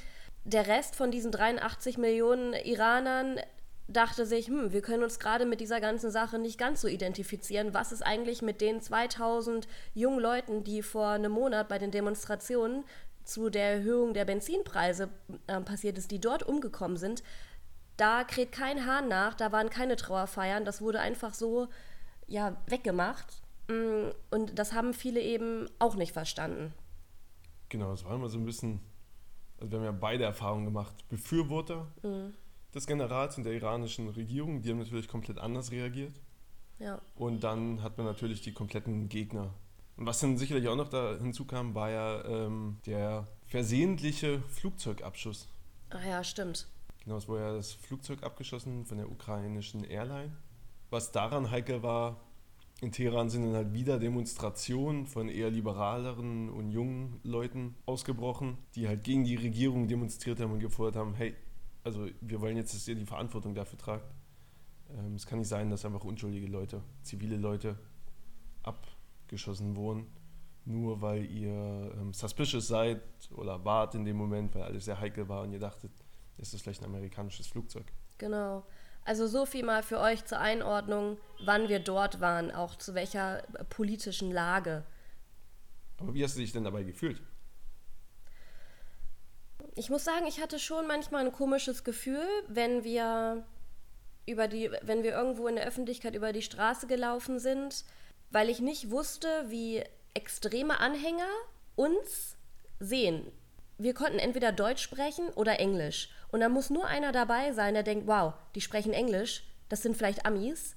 der 0.44 0.66
Rest 0.66 0.96
von 0.96 1.10
diesen 1.10 1.30
83 1.30 1.98
Millionen 1.98 2.54
Iranern 2.54 3.40
dachte 3.86 4.24
sich, 4.24 4.48
hm, 4.48 4.72
wir 4.72 4.80
können 4.80 5.02
uns 5.02 5.18
gerade 5.18 5.44
mit 5.44 5.60
dieser 5.60 5.80
ganzen 5.80 6.10
Sache 6.10 6.38
nicht 6.38 6.58
ganz 6.58 6.80
so 6.80 6.88
identifizieren. 6.88 7.74
Was 7.74 7.92
ist 7.92 8.02
eigentlich 8.02 8.40
mit 8.40 8.60
den 8.60 8.80
2000 8.80 9.68
jungen 9.94 10.20
Leuten, 10.20 10.64
die 10.64 10.82
vor 10.82 11.08
einem 11.08 11.32
Monat 11.32 11.68
bei 11.68 11.78
den 11.78 11.90
Demonstrationen 11.90 12.84
zu 13.24 13.50
der 13.50 13.74
Erhöhung 13.74 14.14
der 14.14 14.24
Benzinpreise 14.24 15.08
äh, 15.46 15.60
passiert 15.60 15.98
ist, 15.98 16.10
die 16.10 16.20
dort 16.20 16.42
umgekommen 16.42 16.96
sind? 16.96 17.22
Da 17.96 18.24
kräht 18.24 18.52
kein 18.52 18.86
Hahn 18.86 19.08
nach, 19.08 19.34
da 19.34 19.52
waren 19.52 19.70
keine 19.70 19.96
Trauerfeiern, 19.96 20.64
das 20.64 20.80
wurde 20.80 21.00
einfach 21.00 21.34
so 21.34 21.68
ja, 22.26 22.56
weggemacht. 22.66 23.42
Mm, 23.68 24.10
Und 24.30 24.58
das 24.58 24.72
haben 24.72 24.94
viele 24.94 25.20
eben 25.20 25.68
auch 25.78 25.94
nicht 25.94 26.12
verstanden. 26.12 26.72
Genau, 27.68 27.90
das 27.90 28.04
war 28.04 28.14
immer 28.14 28.28
so 28.28 28.38
ein 28.38 28.44
bisschen, 28.44 28.80
also 29.58 29.70
wir 29.72 29.78
haben 29.78 29.84
ja 29.84 29.92
beide 29.92 30.24
Erfahrungen 30.24 30.64
gemacht. 30.64 30.94
Befürworter 31.08 31.86
des 32.74 32.86
Generals 32.86 33.38
und 33.38 33.44
der 33.44 33.52
iranischen 33.52 34.08
Regierung, 34.08 34.62
die 34.62 34.70
haben 34.70 34.78
natürlich 34.78 35.08
komplett 35.08 35.38
anders 35.38 35.70
reagiert. 35.70 36.20
Ja. 36.78 37.00
Und 37.14 37.44
dann 37.44 37.82
hat 37.82 37.96
man 37.96 38.06
natürlich 38.06 38.42
die 38.42 38.52
kompletten 38.52 39.08
Gegner. 39.08 39.54
Und 39.96 40.06
was 40.06 40.20
dann 40.20 40.36
sicherlich 40.36 40.68
auch 40.68 40.76
noch 40.76 40.88
da 40.88 41.16
hinzukam, 41.16 41.74
war 41.74 41.90
ja 41.90 42.24
ähm, 42.24 42.78
der 42.86 43.28
versehentliche 43.46 44.42
Flugzeugabschuss. 44.48 45.48
Ah 45.90 46.04
ja, 46.04 46.24
stimmt. 46.24 46.66
Genau, 47.04 47.16
es 47.16 47.28
wurde 47.28 47.42
ja 47.42 47.52
das 47.54 47.72
Flugzeug 47.72 48.22
abgeschossen 48.22 48.86
von 48.86 48.98
der 48.98 49.10
ukrainischen 49.10 49.84
Airline. 49.84 50.32
Was 50.90 51.12
daran 51.12 51.50
heikel 51.50 51.82
war, 51.82 52.20
in 52.80 52.92
Teheran 52.92 53.30
sind 53.30 53.44
dann 53.44 53.54
halt 53.54 53.72
wieder 53.72 53.98
Demonstrationen 53.98 55.06
von 55.06 55.28
eher 55.28 55.50
liberaleren 55.50 56.48
und 56.50 56.70
jungen 56.70 57.20
Leuten 57.22 57.76
ausgebrochen, 57.86 58.58
die 58.74 58.88
halt 58.88 59.04
gegen 59.04 59.24
die 59.24 59.36
Regierung 59.36 59.86
demonstriert 59.86 60.40
haben 60.40 60.52
und 60.52 60.60
gefordert 60.60 60.96
haben, 60.96 61.14
hey, 61.14 61.34
also 61.82 62.08
wir 62.20 62.40
wollen 62.40 62.56
jetzt, 62.56 62.74
dass 62.74 62.88
ihr 62.88 62.94
die 62.94 63.06
Verantwortung 63.06 63.54
dafür 63.54 63.78
tragt. 63.78 64.14
Ähm, 64.90 65.14
es 65.14 65.26
kann 65.26 65.38
nicht 65.38 65.48
sein, 65.48 65.70
dass 65.70 65.84
einfach 65.84 66.04
unschuldige 66.04 66.46
Leute, 66.46 66.82
zivile 67.02 67.36
Leute 67.36 67.78
abgeschossen 68.62 69.76
wurden, 69.76 70.06
nur 70.64 71.00
weil 71.00 71.24
ihr 71.26 71.92
ähm, 72.00 72.12
suspicious 72.12 72.68
seid 72.68 73.02
oder 73.34 73.64
wart 73.64 73.94
in 73.94 74.04
dem 74.04 74.16
Moment, 74.16 74.54
weil 74.54 74.62
alles 74.62 74.86
sehr 74.86 74.98
heikel 74.98 75.28
war 75.28 75.42
und 75.42 75.52
ihr 75.52 75.58
dachtet, 75.58 75.92
es 76.38 76.54
ist 76.54 76.62
vielleicht 76.62 76.82
ein 76.82 76.86
amerikanisches 76.86 77.46
Flugzeug. 77.46 77.86
Genau. 78.18 78.64
Also 79.04 79.26
so 79.26 79.44
viel 79.44 79.64
mal 79.64 79.82
für 79.82 80.00
euch 80.00 80.24
zur 80.24 80.38
Einordnung, 80.38 81.18
wann 81.44 81.68
wir 81.68 81.78
dort 81.78 82.20
waren, 82.20 82.50
auch 82.50 82.76
zu 82.76 82.94
welcher 82.94 83.44
äh, 83.58 83.64
politischen 83.64 84.30
Lage. 84.30 84.84
Aber 85.98 86.14
wie 86.14 86.24
hast 86.24 86.36
du 86.36 86.40
dich 86.40 86.52
denn 86.52 86.64
dabei 86.64 86.84
gefühlt? 86.84 87.20
Ich 89.76 89.90
muss 89.90 90.04
sagen, 90.04 90.26
ich 90.26 90.40
hatte 90.40 90.58
schon 90.58 90.86
manchmal 90.86 91.26
ein 91.26 91.32
komisches 91.32 91.84
Gefühl, 91.84 92.26
wenn 92.48 92.84
wir 92.84 93.44
über 94.26 94.48
die, 94.48 94.70
wenn 94.82 95.02
wir 95.02 95.12
irgendwo 95.12 95.48
in 95.48 95.56
der 95.56 95.66
Öffentlichkeit 95.66 96.14
über 96.14 96.32
die 96.32 96.42
Straße 96.42 96.86
gelaufen 96.86 97.38
sind, 97.38 97.84
weil 98.30 98.48
ich 98.48 98.60
nicht 98.60 98.90
wusste, 98.90 99.28
wie 99.48 99.82
extreme 100.14 100.78
Anhänger 100.80 101.28
uns 101.76 102.36
sehen. 102.80 103.30
Wir 103.78 103.94
konnten 103.94 104.18
entweder 104.18 104.52
Deutsch 104.52 104.82
sprechen 104.82 105.28
oder 105.30 105.58
Englisch. 105.58 106.10
Und 106.30 106.40
da 106.40 106.48
muss 106.48 106.70
nur 106.70 106.86
einer 106.86 107.12
dabei 107.12 107.52
sein, 107.52 107.74
der 107.74 107.82
denkt, 107.82 108.06
wow, 108.06 108.34
die 108.54 108.60
sprechen 108.60 108.92
Englisch, 108.92 109.44
das 109.68 109.82
sind 109.82 109.96
vielleicht 109.96 110.26
Amis. 110.26 110.76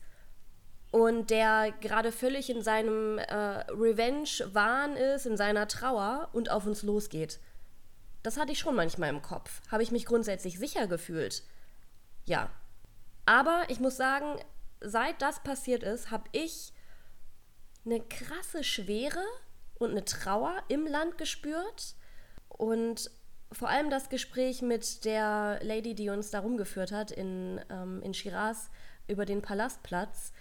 Und 0.91 1.29
der 1.29 1.73
gerade 1.81 2.11
völlig 2.11 2.49
in 2.49 2.61
seinem 2.61 3.17
äh, 3.17 3.65
Revenge-Wahn 3.69 4.95
ist, 4.95 5.25
in 5.25 5.37
seiner 5.37 5.67
Trauer 5.67 6.29
und 6.33 6.49
auf 6.49 6.65
uns 6.65 6.81
losgeht. 6.81 7.39
Das 8.23 8.37
hatte 8.37 8.51
ich 8.51 8.59
schon 8.59 8.75
manchmal 8.75 9.09
im 9.09 9.21
Kopf. 9.21 9.61
Habe 9.69 9.83
ich 9.83 9.91
mich 9.91 10.05
grundsätzlich 10.05 10.57
sicher 10.57 10.87
gefühlt? 10.87 11.43
Ja. 12.25 12.49
Aber 13.25 13.65
ich 13.67 13.79
muss 13.79 13.97
sagen, 13.97 14.39
seit 14.79 15.21
das 15.21 15.43
passiert 15.43 15.83
ist, 15.83 16.11
habe 16.11 16.29
ich 16.31 16.73
eine 17.85 18.01
krasse 18.01 18.63
Schwere 18.63 19.23
und 19.75 19.91
eine 19.91 20.05
Trauer 20.05 20.61
im 20.67 20.87
Land 20.87 21.17
gespürt. 21.17 21.95
Und 22.57 23.11
vor 23.51 23.69
allem 23.69 23.89
das 23.89 24.09
Gespräch 24.09 24.61
mit 24.61 25.05
der 25.05 25.59
Lady, 25.61 25.95
die 25.95 26.09
uns 26.09 26.31
da 26.31 26.39
rumgeführt 26.39 26.91
hat 26.91 27.11
in, 27.11 27.61
ähm, 27.69 28.01
in 28.03 28.13
Shiraz 28.13 28.69
über 29.07 29.25
den 29.25 29.41
Palastplatz, 29.41 30.33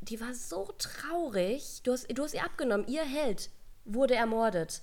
die 0.00 0.20
war 0.20 0.34
so 0.34 0.68
traurig. 0.78 1.82
Du 1.82 1.92
hast, 1.92 2.06
du 2.12 2.22
hast 2.22 2.34
ihr 2.34 2.44
abgenommen. 2.44 2.86
Ihr 2.88 3.04
Held 3.04 3.50
wurde 3.84 4.14
ermordet. 4.14 4.82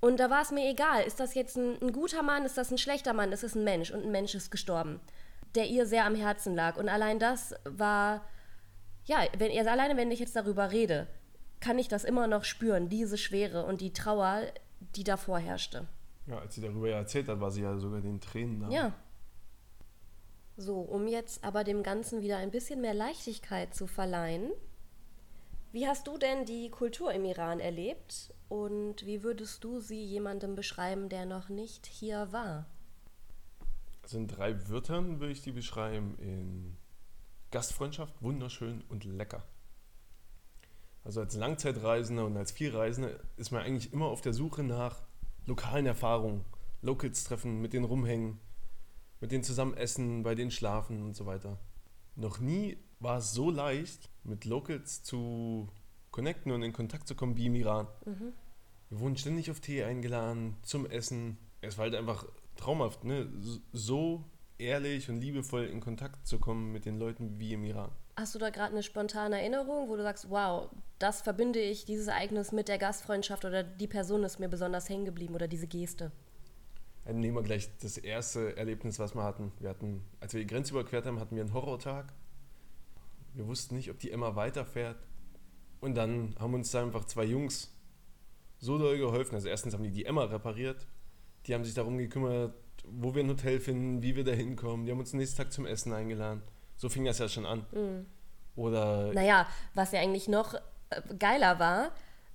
Und 0.00 0.18
da 0.18 0.30
war 0.30 0.42
es 0.42 0.50
mir 0.50 0.68
egal, 0.68 1.04
ist 1.04 1.20
das 1.20 1.34
jetzt 1.34 1.56
ein, 1.56 1.80
ein 1.80 1.92
guter 1.92 2.22
Mann, 2.22 2.44
ist 2.44 2.58
das 2.58 2.72
ein 2.72 2.78
schlechter 2.78 3.12
Mann, 3.12 3.30
ist 3.30 3.44
es 3.44 3.54
ein 3.54 3.62
Mensch 3.62 3.92
und 3.92 4.04
ein 4.04 4.10
Mensch 4.10 4.34
ist 4.34 4.50
gestorben, 4.50 5.00
der 5.54 5.66
ihr 5.66 5.86
sehr 5.86 6.04
am 6.04 6.16
Herzen 6.16 6.56
lag. 6.56 6.76
Und 6.76 6.88
allein 6.88 7.20
das 7.20 7.54
war, 7.64 8.26
ja, 9.04 9.18
wenn 9.38 9.52
ihr 9.52 9.70
alleine, 9.70 9.96
wenn 9.96 10.10
ich 10.10 10.18
jetzt 10.18 10.34
darüber 10.34 10.72
rede, 10.72 11.06
kann 11.60 11.78
ich 11.78 11.86
das 11.86 12.02
immer 12.02 12.26
noch 12.26 12.42
spüren, 12.42 12.88
diese 12.88 13.16
Schwere 13.16 13.64
und 13.64 13.80
die 13.80 13.92
Trauer, 13.92 14.42
die 14.96 15.04
davor 15.04 15.38
herrschte. 15.38 15.86
Ja, 16.26 16.38
als 16.38 16.54
sie 16.54 16.60
darüber 16.60 16.88
ja 16.88 16.98
erzählt 16.98 17.28
hat, 17.28 17.40
war 17.40 17.50
sie 17.50 17.62
ja 17.62 17.76
sogar 17.78 18.00
den 18.00 18.20
Tränen 18.20 18.58
nah. 18.58 18.70
Ja. 18.70 18.92
So, 20.56 20.80
um 20.80 21.08
jetzt 21.08 21.42
aber 21.42 21.64
dem 21.64 21.82
Ganzen 21.82 22.20
wieder 22.20 22.36
ein 22.36 22.50
bisschen 22.50 22.80
mehr 22.80 22.94
Leichtigkeit 22.94 23.74
zu 23.74 23.86
verleihen. 23.86 24.52
Wie 25.72 25.88
hast 25.88 26.06
du 26.06 26.18
denn 26.18 26.44
die 26.44 26.70
Kultur 26.70 27.12
im 27.12 27.24
Iran 27.24 27.58
erlebt 27.58 28.34
und 28.48 29.06
wie 29.06 29.22
würdest 29.22 29.64
du 29.64 29.80
sie 29.80 30.04
jemandem 30.04 30.54
beschreiben, 30.54 31.08
der 31.08 31.24
noch 31.24 31.48
nicht 31.48 31.86
hier 31.86 32.30
war? 32.30 32.66
Also 34.02 34.18
in 34.18 34.28
drei 34.28 34.68
Wörtern 34.68 35.20
würde 35.20 35.32
ich 35.32 35.42
die 35.42 35.52
beschreiben 35.52 36.16
in 36.18 36.76
Gastfreundschaft, 37.50 38.20
wunderschön 38.20 38.84
und 38.88 39.04
lecker. 39.04 39.42
Also 41.04 41.20
als 41.20 41.34
Langzeitreisender 41.34 42.24
und 42.24 42.36
als 42.36 42.52
Vielreisender 42.52 43.10
ist 43.36 43.50
man 43.50 43.62
eigentlich 43.62 43.92
immer 43.92 44.06
auf 44.06 44.20
der 44.20 44.32
Suche 44.32 44.62
nach 44.62 45.02
lokalen 45.46 45.86
Erfahrungen, 45.86 46.44
Locals 46.80 47.24
treffen, 47.24 47.60
mit 47.60 47.72
denen 47.72 47.84
rumhängen, 47.84 48.38
mit 49.20 49.32
denen 49.32 49.44
zusammen 49.44 49.74
essen, 49.74 50.22
bei 50.22 50.34
denen 50.34 50.50
schlafen 50.50 51.02
und 51.02 51.16
so 51.16 51.26
weiter. 51.26 51.58
Noch 52.14 52.38
nie 52.38 52.78
war 53.00 53.18
es 53.18 53.32
so 53.32 53.50
leicht, 53.50 54.10
mit 54.22 54.44
Locals 54.44 55.02
zu 55.02 55.68
connecten 56.10 56.52
und 56.52 56.62
in 56.62 56.72
Kontakt 56.72 57.08
zu 57.08 57.14
kommen 57.14 57.36
wie 57.36 57.46
im 57.46 57.54
Iran. 57.54 57.88
Wir 58.90 59.00
wurden 59.00 59.16
ständig 59.16 59.50
auf 59.50 59.60
Tee 59.60 59.82
eingeladen, 59.82 60.56
zum 60.62 60.86
Essen. 60.86 61.38
Es 61.62 61.78
war 61.78 61.84
halt 61.84 61.94
einfach 61.94 62.26
traumhaft, 62.56 63.04
ne? 63.04 63.28
so 63.72 64.24
ehrlich 64.58 65.08
und 65.08 65.20
liebevoll 65.20 65.64
in 65.64 65.80
Kontakt 65.80 66.26
zu 66.26 66.38
kommen 66.38 66.72
mit 66.72 66.84
den 66.84 66.98
Leuten 66.98 67.38
wie 67.40 67.54
im 67.54 67.64
Iran. 67.64 67.90
Hast 68.22 68.36
du 68.36 68.38
da 68.38 68.50
gerade 68.50 68.70
eine 68.70 68.84
spontane 68.84 69.40
Erinnerung, 69.40 69.88
wo 69.88 69.96
du 69.96 70.04
sagst, 70.04 70.30
wow, 70.30 70.70
das 71.00 71.22
verbinde 71.22 71.58
ich, 71.58 71.86
dieses 71.86 72.06
Ereignis 72.06 72.52
mit 72.52 72.68
der 72.68 72.78
Gastfreundschaft 72.78 73.44
oder 73.44 73.64
die 73.64 73.88
Person 73.88 74.22
ist 74.22 74.38
mir 74.38 74.48
besonders 74.48 74.88
hängen 74.88 75.04
geblieben 75.04 75.34
oder 75.34 75.48
diese 75.48 75.66
Geste? 75.66 76.12
Dann 77.04 77.18
nehmen 77.18 77.34
wir 77.34 77.42
gleich 77.42 77.68
das 77.78 77.98
erste 77.98 78.56
Erlebnis, 78.56 79.00
was 79.00 79.16
wir 79.16 79.24
hatten. 79.24 79.50
Wir 79.58 79.70
hatten, 79.70 80.04
als 80.20 80.34
wir 80.34 80.40
die 80.40 80.46
Grenze 80.46 80.70
überquert 80.70 81.04
haben, 81.04 81.18
hatten 81.18 81.34
wir 81.34 81.42
einen 81.42 81.52
Horrortag. 81.52 82.12
Wir 83.34 83.48
wussten 83.48 83.74
nicht, 83.74 83.90
ob 83.90 83.98
die 83.98 84.12
Emma 84.12 84.36
weiterfährt. 84.36 85.04
Und 85.80 85.96
dann 85.96 86.36
haben 86.38 86.54
uns 86.54 86.70
da 86.70 86.80
einfach 86.80 87.06
zwei 87.06 87.24
Jungs 87.24 87.74
so 88.60 88.78
doll 88.78 88.98
geholfen. 88.98 89.34
Also 89.34 89.48
erstens 89.48 89.74
haben 89.74 89.82
die 89.82 89.90
die 89.90 90.04
Emma 90.04 90.22
repariert. 90.22 90.86
Die 91.46 91.54
haben 91.54 91.64
sich 91.64 91.74
darum 91.74 91.98
gekümmert, 91.98 92.54
wo 92.84 93.16
wir 93.16 93.24
ein 93.24 93.30
Hotel 93.30 93.58
finden, 93.58 94.00
wie 94.00 94.14
wir 94.14 94.22
da 94.22 94.30
hinkommen. 94.30 94.86
Die 94.86 94.92
haben 94.92 95.00
uns 95.00 95.10
den 95.10 95.18
nächsten 95.18 95.38
Tag 95.38 95.52
zum 95.52 95.66
Essen 95.66 95.92
eingeladen. 95.92 96.42
So 96.82 96.88
fing 96.88 97.04
das 97.04 97.20
ja 97.20 97.28
schon 97.28 97.46
an. 97.46 97.64
Oder 98.56 99.12
Naja, 99.12 99.46
was 99.72 99.92
ja 99.92 100.00
eigentlich 100.00 100.26
noch 100.26 100.54
äh, 100.54 100.60
geiler 101.16 101.60
war, 101.60 101.92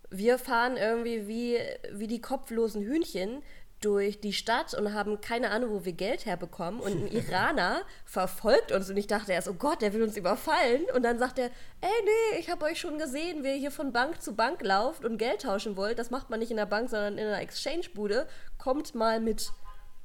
wir 0.09 0.39
fahren 0.39 0.77
irgendwie 0.77 1.27
wie, 1.27 1.57
wie 1.91 2.07
die 2.07 2.21
kopflosen 2.21 2.81
Hühnchen 2.81 3.43
durch 3.81 4.21
die 4.21 4.31
Stadt 4.31 4.73
und 4.73 4.93
haben 4.93 5.19
keine 5.19 5.51
Ahnung, 5.51 5.71
wo 5.71 5.83
wir 5.83 5.91
Geld 5.91 6.25
herbekommen. 6.25 6.79
Und 6.79 6.93
ein 6.93 7.07
Iraner 7.11 7.81
verfolgt 8.05 8.71
uns 8.71 8.89
und 8.89 8.95
ich 8.95 9.07
dachte 9.07 9.33
erst, 9.33 9.49
oh 9.49 9.53
Gott, 9.53 9.81
der 9.81 9.91
will 9.91 10.01
uns 10.01 10.15
überfallen. 10.15 10.83
Und 10.95 11.03
dann 11.03 11.19
sagt 11.19 11.39
er, 11.39 11.47
ey, 11.81 11.89
nee, 12.05 12.39
ich 12.39 12.49
habe 12.49 12.63
euch 12.63 12.79
schon 12.79 12.97
gesehen, 12.97 13.43
wie 13.43 13.49
ihr 13.49 13.55
hier 13.55 13.71
von 13.71 13.91
Bank 13.91 14.21
zu 14.21 14.33
Bank 14.33 14.61
lauft 14.63 15.03
und 15.03 15.17
Geld 15.17 15.41
tauschen 15.41 15.75
wollt. 15.75 15.99
Das 15.99 16.09
macht 16.09 16.29
man 16.29 16.39
nicht 16.39 16.51
in 16.51 16.57
der 16.57 16.67
Bank, 16.67 16.89
sondern 16.89 17.17
in 17.17 17.27
einer 17.27 17.41
Exchange-Bude. 17.41 18.29
Kommt 18.57 18.95
mal 18.95 19.19
mit. 19.19 19.51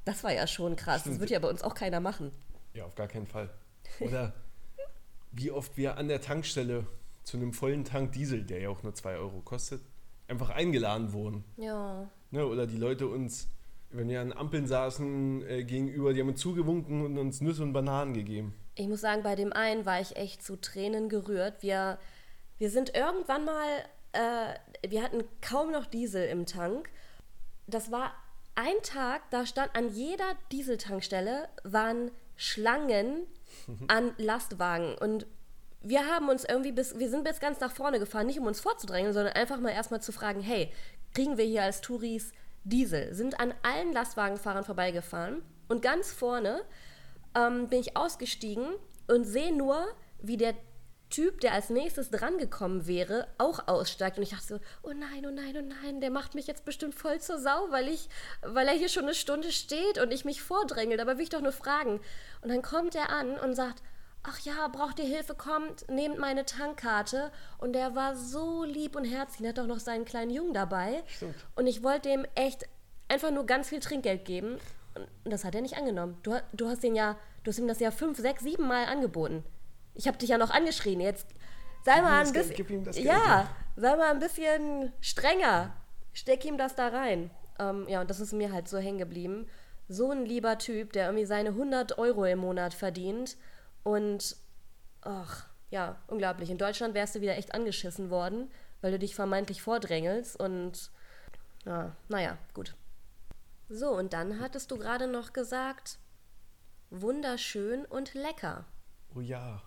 Das 0.03 0.21
war 0.25 0.33
ja 0.33 0.47
schon 0.47 0.75
krass. 0.75 1.05
Das 1.05 1.21
wird 1.21 1.29
ja 1.29 1.39
bei 1.39 1.47
uns 1.47 1.63
auch 1.63 1.75
keiner 1.75 2.01
machen. 2.01 2.33
Ja, 2.73 2.83
auf 2.83 2.95
gar 2.95 3.07
keinen 3.07 3.25
Fall. 3.25 3.49
Oder 3.99 4.33
wie 5.31 5.51
oft 5.51 5.77
wir 5.77 5.97
an 5.97 6.07
der 6.07 6.21
Tankstelle 6.21 6.85
zu 7.23 7.37
einem 7.37 7.53
vollen 7.53 7.85
Tank 7.85 8.11
Diesel, 8.11 8.43
der 8.43 8.59
ja 8.59 8.69
auch 8.69 8.83
nur 8.83 8.93
2 8.93 9.15
Euro 9.17 9.41
kostet, 9.41 9.81
einfach 10.27 10.49
eingeladen 10.49 11.13
wurden. 11.13 11.43
Ja. 11.57 12.09
Ne? 12.31 12.45
Oder 12.45 12.67
die 12.67 12.77
Leute 12.77 13.07
uns, 13.07 13.47
wenn 13.91 14.09
wir 14.09 14.21
an 14.21 14.33
Ampeln 14.33 14.67
saßen, 14.67 15.47
äh, 15.47 15.63
gegenüber, 15.63 16.13
die 16.13 16.21
haben 16.21 16.29
uns 16.29 16.41
zugewunken 16.41 17.05
und 17.05 17.17
uns 17.17 17.41
Nüsse 17.41 17.63
und 17.63 17.73
Bananen 17.73 18.13
gegeben. 18.13 18.53
Ich 18.75 18.87
muss 18.87 19.01
sagen, 19.01 19.23
bei 19.23 19.35
dem 19.35 19.53
einen 19.53 19.85
war 19.85 20.01
ich 20.01 20.15
echt 20.15 20.43
zu 20.43 20.55
Tränen 20.55 21.09
gerührt. 21.09 21.61
Wir, 21.61 21.99
wir 22.57 22.69
sind 22.69 22.95
irgendwann 22.95 23.45
mal, 23.45 23.67
äh, 24.13 24.89
wir 24.89 25.03
hatten 25.03 25.23
kaum 25.41 25.71
noch 25.71 25.85
Diesel 25.85 26.27
im 26.27 26.45
Tank. 26.45 26.89
Das 27.67 27.91
war 27.91 28.13
ein 28.55 28.75
Tag, 28.83 29.29
da 29.31 29.45
stand 29.45 29.75
an 29.75 29.89
jeder 29.89 30.35
Dieseltankstelle 30.51 31.47
waren 31.63 32.11
Schlangen 32.35 33.27
an 33.87 34.13
Lastwagen 34.17 34.95
und 34.97 35.25
wir 35.81 36.07
haben 36.07 36.29
uns 36.29 36.45
irgendwie 36.45 36.71
bis, 36.71 36.97
wir 36.97 37.09
sind 37.09 37.25
bis 37.25 37.39
ganz 37.39 37.59
nach 37.59 37.71
vorne 37.71 37.99
gefahren, 37.99 38.27
nicht 38.27 38.39
um 38.39 38.47
uns 38.47 38.61
vorzudrängen, 38.61 39.13
sondern 39.13 39.33
einfach 39.33 39.59
mal 39.59 39.71
erstmal 39.71 40.01
zu 40.01 40.11
fragen, 40.11 40.41
hey, 40.41 40.71
kriegen 41.13 41.37
wir 41.37 41.45
hier 41.45 41.63
als 41.63 41.81
Touris 41.81 42.31
Diesel? 42.63 43.13
Sind 43.13 43.39
an 43.39 43.53
allen 43.63 43.91
Lastwagenfahrern 43.91 44.63
vorbeigefahren 44.63 45.41
und 45.67 45.81
ganz 45.81 46.13
vorne 46.13 46.61
ähm, 47.35 47.67
bin 47.67 47.81
ich 47.81 47.97
ausgestiegen 47.97 48.65
und 49.07 49.25
sehe 49.25 49.55
nur, 49.55 49.85
wie 50.21 50.37
der 50.37 50.53
Typ, 51.13 51.41
der 51.41 51.53
als 51.53 51.69
nächstes 51.69 52.09
drangekommen 52.09 52.87
wäre, 52.87 53.27
auch 53.37 53.67
aussteigt. 53.67 54.17
Und 54.17 54.23
ich 54.23 54.31
dachte 54.31 54.47
so, 54.47 54.59
oh 54.81 54.93
nein, 54.93 55.23
oh 55.27 55.31
nein, 55.31 55.55
oh 55.55 55.61
nein, 55.61 56.01
der 56.01 56.09
macht 56.09 56.33
mich 56.33 56.47
jetzt 56.47 56.65
bestimmt 56.65 56.95
voll 56.95 57.21
zur 57.21 57.37
Sau, 57.37 57.69
weil, 57.69 57.87
ich, 57.87 58.09
weil 58.41 58.67
er 58.67 58.73
hier 58.73 58.89
schon 58.89 59.03
eine 59.03 59.13
Stunde 59.13 59.51
steht 59.51 60.01
und 60.01 60.11
ich 60.11 60.25
mich 60.25 60.41
vordrängel. 60.41 60.97
Dabei 60.97 61.17
will 61.17 61.23
ich 61.23 61.29
doch 61.29 61.41
nur 61.41 61.51
fragen. 61.51 62.01
Und 62.41 62.49
dann 62.49 62.63
kommt 62.63 62.95
er 62.95 63.11
an 63.11 63.37
und 63.37 63.53
sagt, 63.53 63.83
ach 64.23 64.39
ja, 64.39 64.67
braucht 64.69 64.97
ihr 64.97 65.05
Hilfe, 65.05 65.35
kommt, 65.35 65.87
nehmt 65.87 66.17
meine 66.17 66.45
Tankkarte. 66.45 67.31
Und 67.59 67.73
der 67.73 67.93
war 67.93 68.15
so 68.15 68.63
lieb 68.63 68.95
und 68.95 69.05
herzlich. 69.05 69.45
Er 69.45 69.49
hat 69.49 69.59
auch 69.59 69.67
noch 69.67 69.79
seinen 69.79 70.05
kleinen 70.05 70.31
Jungen 70.31 70.55
dabei. 70.55 71.03
Stimmt. 71.05 71.35
Und 71.55 71.67
ich 71.67 71.83
wollte 71.83 72.09
dem 72.09 72.25
echt 72.33 72.63
einfach 73.07 73.29
nur 73.29 73.45
ganz 73.45 73.69
viel 73.69 73.81
Trinkgeld 73.81 74.25
geben. 74.25 74.57
Und 74.95 75.31
das 75.31 75.43
hat 75.43 75.53
er 75.53 75.61
nicht 75.61 75.77
angenommen. 75.77 76.17
Du, 76.23 76.41
du 76.53 76.67
hast 76.67 76.81
den 76.81 76.95
ja, 76.95 77.17
du 77.43 77.51
hast 77.51 77.59
ihm 77.59 77.67
das 77.67 77.79
ja 77.79 77.91
fünf, 77.91 78.17
sechs, 78.17 78.41
sieben 78.41 78.67
Mal 78.67 78.85
angeboten. 78.85 79.43
Ich 79.95 80.07
habe 80.07 80.17
dich 80.17 80.29
ja 80.29 80.37
noch 80.37 80.49
angeschrien. 80.49 80.99
Jetzt 80.99 81.27
sei 81.83 82.01
mal 82.01 82.25
ein 82.25 82.33
bisschen. 82.33 82.55
gib 82.55 82.69
ihm 82.69 82.83
das 82.83 82.95
Geld, 82.95 83.07
ja, 83.07 83.13
ja. 83.13 83.55
sei 83.75 83.95
mal 83.95 84.11
ein 84.11 84.19
bisschen 84.19 84.93
strenger. 85.01 85.75
Steck 86.13 86.45
ihm 86.45 86.57
das 86.57 86.75
da 86.75 86.89
rein. 86.89 87.31
Ähm, 87.59 87.87
ja, 87.87 88.01
und 88.01 88.09
das 88.09 88.19
ist 88.19 88.33
mir 88.33 88.51
halt 88.51 88.67
so 88.67 88.77
hängen 88.77 88.97
geblieben. 88.97 89.47
So 89.87 90.11
ein 90.11 90.25
lieber 90.25 90.57
Typ, 90.57 90.93
der 90.93 91.05
irgendwie 91.05 91.25
seine 91.25 91.49
100 91.49 91.97
Euro 91.97 92.25
im 92.25 92.39
Monat 92.39 92.73
verdient. 92.73 93.37
Und, 93.83 94.35
ach, 95.01 95.47
ja, 95.69 95.97
unglaublich. 96.07 96.49
In 96.49 96.57
Deutschland 96.57 96.93
wärst 96.93 97.15
du 97.15 97.21
wieder 97.21 97.37
echt 97.37 97.53
angeschissen 97.53 98.09
worden, 98.09 98.51
weil 98.81 98.91
du 98.91 98.99
dich 98.99 99.15
vermeintlich 99.15 99.61
vordrängelst. 99.61 100.39
Und, 100.39 100.91
ja, 101.65 101.95
naja, 102.09 102.37
gut. 102.53 102.75
So, 103.69 103.89
und 103.89 104.13
dann 104.13 104.39
hattest 104.39 104.71
du 104.71 104.77
gerade 104.77 105.07
noch 105.07 105.33
gesagt, 105.33 105.97
wunderschön 106.89 107.85
und 107.85 108.13
lecker. 108.13 108.65
Oh 109.15 109.21
ja. 109.21 109.61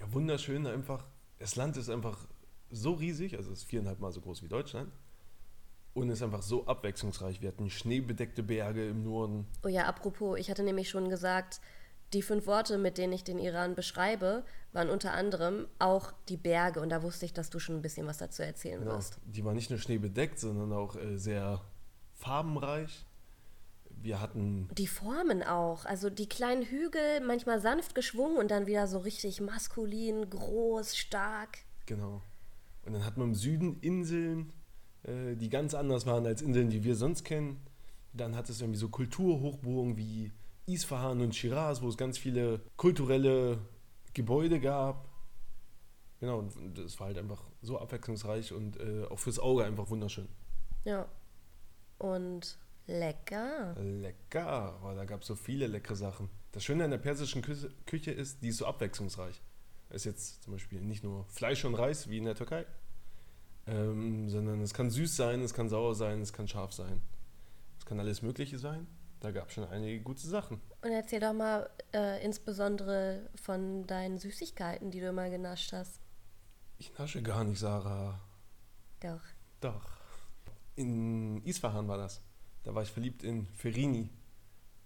Ja, 0.00 0.12
wunderschön 0.12 0.66
einfach. 0.66 1.04
Das 1.38 1.56
Land 1.56 1.76
ist 1.76 1.88
einfach 1.90 2.26
so 2.70 2.92
riesig, 2.92 3.36
also 3.36 3.52
es 3.52 3.60
ist 3.60 3.64
viereinhalb 3.68 4.00
Mal 4.00 4.12
so 4.12 4.20
groß 4.20 4.42
wie 4.42 4.48
Deutschland. 4.48 4.90
Und 5.92 6.08
ist 6.08 6.22
einfach 6.22 6.42
so 6.42 6.66
abwechslungsreich. 6.66 7.40
Wir 7.40 7.48
hatten 7.48 7.68
schneebedeckte 7.68 8.42
Berge 8.44 8.88
im 8.88 9.02
Norden. 9.02 9.46
Oh 9.64 9.68
ja, 9.68 9.86
apropos, 9.86 10.38
ich 10.38 10.48
hatte 10.48 10.62
nämlich 10.62 10.88
schon 10.88 11.08
gesagt, 11.08 11.60
die 12.12 12.22
fünf 12.22 12.46
Worte, 12.46 12.78
mit 12.78 12.96
denen 12.96 13.12
ich 13.12 13.24
den 13.24 13.38
Iran 13.40 13.74
beschreibe, 13.74 14.44
waren 14.72 14.88
unter 14.88 15.12
anderem 15.12 15.66
auch 15.80 16.12
die 16.28 16.36
Berge. 16.36 16.80
Und 16.80 16.90
da 16.90 17.02
wusste 17.02 17.26
ich, 17.26 17.32
dass 17.32 17.50
du 17.50 17.58
schon 17.58 17.76
ein 17.76 17.82
bisschen 17.82 18.06
was 18.06 18.18
dazu 18.18 18.42
erzählen 18.42 18.80
Genau. 18.80 18.96
wirst. 18.96 19.18
Die 19.26 19.44
war 19.44 19.52
nicht 19.52 19.70
nur 19.70 19.78
schneebedeckt, 19.80 20.38
sondern 20.38 20.72
auch 20.72 20.94
äh, 20.96 21.16
sehr 21.18 21.60
farbenreich. 22.14 23.04
Wir 24.02 24.20
hatten, 24.20 24.68
Die 24.78 24.86
Formen 24.86 25.42
auch. 25.42 25.84
Also 25.84 26.08
die 26.10 26.28
kleinen 26.28 26.62
Hügel, 26.62 27.20
manchmal 27.26 27.60
sanft 27.60 27.94
geschwungen 27.94 28.38
und 28.38 28.50
dann 28.50 28.66
wieder 28.66 28.86
so 28.86 28.98
richtig 28.98 29.40
maskulin, 29.40 30.28
groß, 30.30 30.96
stark. 30.96 31.58
genau. 31.86 32.22
Und 32.82 32.94
dann 32.94 33.04
hatten 33.04 33.20
wir 33.20 33.24
im 33.24 33.34
Süden 33.34 33.78
Inseln, 33.82 34.54
äh, 35.02 35.36
die 35.36 35.50
ganz 35.50 35.74
anders 35.74 36.06
waren 36.06 36.24
als 36.26 36.40
Inseln, 36.40 36.70
die 36.70 36.82
wir 36.82 36.96
sonst 36.96 37.24
kennen. 37.24 37.60
Dann 38.14 38.34
hat 38.34 38.48
es 38.48 38.60
irgendwie 38.62 38.78
so 38.78 38.88
Kulturhochburgen 38.88 39.98
wie 39.98 40.32
Isfahan 40.66 41.20
und 41.20 41.34
Shiraz, 41.36 41.82
wo 41.82 41.88
es 41.88 41.98
ganz 41.98 42.16
viele 42.16 42.62
kulturelle 42.76 43.58
Gebäude 44.14 44.60
gab. 44.60 45.08
Genau, 46.20 46.38
und 46.38 46.78
das 46.78 46.98
war 46.98 47.08
halt 47.08 47.18
einfach 47.18 47.42
so 47.60 47.78
abwechslungsreich 47.78 48.52
und 48.52 48.78
äh, 48.80 49.04
auch 49.10 49.18
fürs 49.18 49.38
Auge 49.38 49.64
einfach 49.64 49.90
wunderschön. 49.90 50.28
Ja. 50.84 51.06
Und 51.98 52.58
lecker. 52.86 53.74
Lecker, 53.78 54.80
oh, 54.82 54.94
da 54.94 55.04
gab 55.04 55.22
es 55.22 55.26
so 55.26 55.34
viele 55.34 55.66
leckere 55.66 55.96
Sachen. 55.96 56.28
Das 56.52 56.64
Schöne 56.64 56.84
an 56.84 56.90
der 56.90 56.98
persischen 56.98 57.42
Küche, 57.42 57.70
Küche 57.86 58.10
ist, 58.10 58.42
die 58.42 58.48
ist 58.48 58.58
so 58.58 58.66
abwechslungsreich. 58.66 59.40
Es 59.88 59.96
ist 59.96 60.04
jetzt 60.04 60.42
zum 60.44 60.52
Beispiel 60.52 60.80
nicht 60.80 61.04
nur 61.04 61.24
Fleisch 61.26 61.64
und 61.64 61.74
Reis 61.74 62.08
wie 62.08 62.18
in 62.18 62.24
der 62.24 62.34
Türkei, 62.34 62.64
ähm, 63.66 64.28
sondern 64.28 64.60
es 64.60 64.74
kann 64.74 64.90
süß 64.90 65.16
sein, 65.16 65.40
es 65.42 65.54
kann 65.54 65.68
sauer 65.68 65.94
sein, 65.94 66.20
es 66.20 66.32
kann 66.32 66.48
scharf 66.48 66.72
sein. 66.72 67.02
Es 67.78 67.86
kann 67.86 67.98
alles 67.98 68.22
Mögliche 68.22 68.58
sein. 68.58 68.86
Da 69.20 69.32
gab 69.32 69.48
es 69.48 69.54
schon 69.54 69.64
einige 69.64 70.00
gute 70.00 70.26
Sachen. 70.26 70.60
Und 70.82 70.92
erzähl 70.92 71.20
doch 71.20 71.34
mal 71.34 71.68
äh, 71.92 72.24
insbesondere 72.24 73.28
von 73.34 73.86
deinen 73.86 74.18
Süßigkeiten, 74.18 74.90
die 74.90 75.00
du 75.00 75.12
mal 75.12 75.30
genascht 75.30 75.72
hast. 75.72 76.00
Ich 76.78 76.96
nasche 76.98 77.22
gar 77.22 77.44
nicht, 77.44 77.58
Sarah. 77.58 78.18
Doch. 79.00 79.20
Doch. 79.60 79.90
In 80.76 81.44
Isfahan 81.44 81.86
war 81.86 81.98
das. 81.98 82.22
Da 82.64 82.74
war 82.74 82.82
ich 82.82 82.90
verliebt 82.90 83.22
in 83.22 83.46
Ferini. 83.54 84.10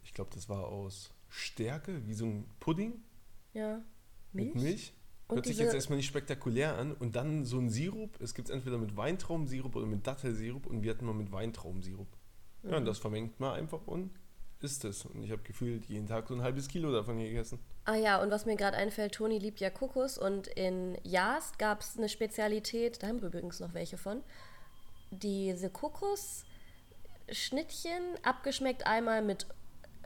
Ich 0.02 0.12
glaube, 0.14 0.30
das 0.34 0.48
war 0.48 0.66
aus 0.68 1.10
Stärke, 1.28 2.06
wie 2.06 2.14
so 2.14 2.26
ein 2.26 2.48
Pudding. 2.60 3.02
Ja. 3.52 3.80
Mit 4.32 4.54
Milch. 4.54 4.92
Und 5.26 5.36
Hört 5.36 5.46
sich 5.46 5.56
jetzt 5.58 5.74
erstmal 5.74 5.96
nicht 5.96 6.06
spektakulär 6.06 6.76
an. 6.76 6.92
Und 6.92 7.16
dann 7.16 7.44
so 7.44 7.58
ein 7.58 7.70
Sirup. 7.70 8.20
Es 8.20 8.34
gibt 8.34 8.48
es 8.48 8.54
entweder 8.54 8.78
mit 8.78 8.96
Weintraubensirup 8.96 9.74
oder 9.74 9.86
mit 9.86 10.06
Dattelsirup. 10.06 10.66
Und 10.66 10.82
wir 10.82 10.90
hatten 10.90 11.06
mal 11.06 11.14
mit 11.14 11.32
Weintraubensirup. 11.32 12.08
Ja, 12.62 12.70
Mhm. 12.70 12.76
und 12.76 12.84
das 12.84 12.98
vermengt 12.98 13.40
man 13.40 13.54
einfach 13.54 13.86
und 13.86 14.10
isst 14.60 14.84
es. 14.84 15.04
Und 15.04 15.22
ich 15.22 15.30
habe 15.30 15.42
gefühlt 15.42 15.84
jeden 15.86 16.06
Tag 16.06 16.28
so 16.28 16.34
ein 16.34 16.42
halbes 16.42 16.68
Kilo 16.68 16.90
davon 16.92 17.18
gegessen. 17.18 17.58
Ah 17.84 17.96
ja, 17.96 18.22
und 18.22 18.30
was 18.30 18.46
mir 18.46 18.56
gerade 18.56 18.76
einfällt, 18.76 19.14
Toni 19.14 19.38
liebt 19.38 19.60
ja 19.60 19.68
Kokos 19.68 20.16
und 20.16 20.46
in 20.46 20.96
Jast 21.02 21.58
gab 21.58 21.80
es 21.80 21.98
eine 21.98 22.08
Spezialität, 22.08 23.02
da 23.02 23.08
haben 23.08 23.20
wir 23.20 23.28
übrigens 23.28 23.60
noch 23.60 23.74
welche 23.74 23.98
von, 23.98 24.22
diese 25.10 25.68
Kokosschnittchen, 27.26 28.02
abgeschmeckt 28.22 28.86
einmal 28.86 29.22
mit 29.22 29.46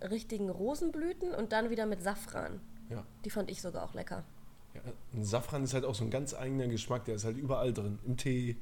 richtigen 0.02 0.48
Rosenblüten 0.50 1.34
und 1.34 1.52
dann 1.52 1.70
wieder 1.70 1.86
mit 1.86 2.02
Safran. 2.02 2.60
Ja. 2.88 3.04
Die 3.24 3.30
fand 3.30 3.50
ich 3.50 3.60
sogar 3.60 3.84
auch 3.84 3.94
lecker. 3.94 4.24
ja. 4.74 4.80
Ein 5.12 5.24
Safran 5.24 5.64
ist 5.64 5.74
halt 5.74 5.84
auch 5.84 5.94
so 5.94 6.04
ein 6.04 6.10
ganz 6.10 6.34
eigener 6.34 6.68
Geschmack. 6.68 7.04
Der 7.04 7.16
ist 7.16 7.24
halt 7.24 7.36
überall 7.36 7.72
drin. 7.72 7.98
Im 8.06 8.16
Tee, 8.16 8.56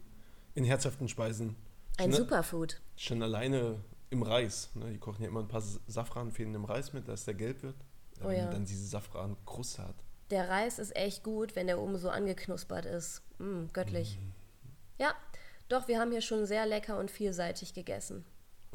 in 0.55 0.64
herzhaften 0.64 1.09
Speisen. 1.09 1.57
Ein 1.99 2.12
Schon- 2.12 2.23
Superfood. 2.23 2.81
Schon 2.97 3.23
alleine 3.23 3.81
im 4.11 4.23
Reis. 4.23 4.71
Ne? 4.75 4.90
Die 4.92 4.99
kochen 4.99 5.23
ja 5.23 5.29
immer 5.29 5.40
ein 5.40 5.49
paar 5.49 5.62
Safranfäden 5.87 6.55
im 6.55 6.64
Reis 6.64 6.92
mit, 6.92 7.09
dass 7.09 7.25
der 7.25 7.35
gelb 7.35 7.62
wird. 7.62 7.77
Oh 8.21 8.25
damit 8.25 8.38
ja. 8.38 8.51
dann 8.51 8.64
diese 8.64 8.87
Safrankruste 8.87 9.83
hat. 9.83 9.97
Der 10.31 10.49
Reis 10.49 10.79
ist 10.79 10.97
echt 10.97 11.23
gut, 11.23 11.55
wenn 11.55 11.66
der 11.66 11.79
oben 11.79 11.99
so 11.99 12.09
angeknuspert 12.09 12.87
ist. 12.87 13.23
Mm, 13.38 13.66
göttlich. 13.73 14.19
Ja, 14.99 15.14
doch, 15.69 15.87
wir 15.87 16.01
haben 16.01 16.11
hier 16.11 16.23
schon 16.23 16.47
sehr 16.47 16.64
lecker 16.66 16.99
und 16.99 17.11
vielseitig 17.11 17.75
gegessen. 17.75 18.25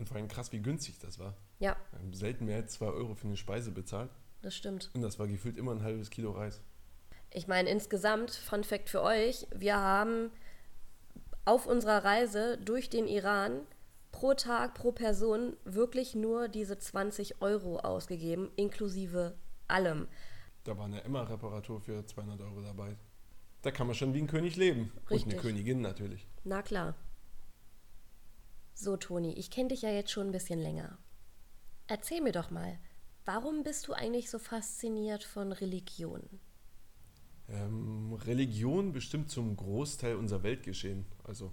Und 0.01 0.07
vor 0.07 0.17
allem 0.17 0.27
krass, 0.27 0.51
wie 0.51 0.59
günstig 0.59 0.97
das 0.97 1.19
war. 1.19 1.35
Ja, 1.59 1.77
haben 1.93 2.11
selten 2.15 2.45
mehr 2.45 2.55
als 2.55 2.73
2 2.73 2.87
Euro 2.87 3.13
für 3.13 3.27
eine 3.27 3.37
Speise 3.37 3.69
bezahlt. 3.69 4.09
das 4.41 4.55
stimmt. 4.55 4.89
Und 4.95 5.03
das 5.03 5.19
war 5.19 5.27
gefühlt 5.27 5.59
immer 5.59 5.73
ein 5.73 5.83
halbes 5.83 6.09
Kilo 6.09 6.31
Reis. 6.31 6.59
Ich 7.29 7.47
meine, 7.47 7.69
insgesamt, 7.69 8.31
Fun 8.31 8.63
Fact 8.63 8.89
für 8.89 9.03
euch, 9.03 9.45
wir 9.55 9.77
haben 9.77 10.31
auf 11.45 11.67
unserer 11.67 12.03
Reise 12.03 12.57
durch 12.57 12.89
den 12.89 13.07
Iran 13.07 13.61
pro 14.11 14.33
Tag, 14.33 14.73
pro 14.73 14.91
Person 14.91 15.55
wirklich 15.65 16.15
nur 16.15 16.47
diese 16.47 16.79
20 16.79 17.39
Euro 17.43 17.77
ausgegeben, 17.77 18.49
inklusive 18.55 19.35
allem. 19.67 20.07
Da 20.63 20.75
war 20.79 20.85
eine 20.85 21.03
Emma-Reparatur 21.03 21.79
für 21.79 22.03
200 22.03 22.41
Euro 22.41 22.63
dabei. 22.63 22.97
Da 23.61 23.69
kann 23.69 23.85
man 23.85 23.95
schon 23.95 24.15
wie 24.15 24.21
ein 24.23 24.27
König 24.27 24.55
leben. 24.55 24.91
Und 25.03 25.11
Richtig. 25.11 25.33
eine 25.33 25.41
Königin 25.43 25.81
natürlich. 25.81 26.25
Na 26.43 26.63
klar. 26.63 26.95
So, 28.81 28.97
Toni, 28.97 29.33
ich 29.33 29.51
kenne 29.51 29.69
dich 29.69 29.83
ja 29.83 29.91
jetzt 29.91 30.09
schon 30.09 30.29
ein 30.29 30.31
bisschen 30.31 30.57
länger. 30.57 30.97
Erzähl 31.85 32.19
mir 32.19 32.31
doch 32.31 32.49
mal, 32.49 32.79
warum 33.25 33.61
bist 33.61 33.87
du 33.87 33.93
eigentlich 33.93 34.27
so 34.27 34.39
fasziniert 34.39 35.23
von 35.23 35.51
Religion? 35.51 36.23
Ähm, 37.47 38.13
Religion 38.13 38.91
bestimmt 38.91 39.29
zum 39.29 39.55
Großteil 39.55 40.15
unser 40.15 40.41
Weltgeschehen. 40.41 41.05
Also 41.23 41.51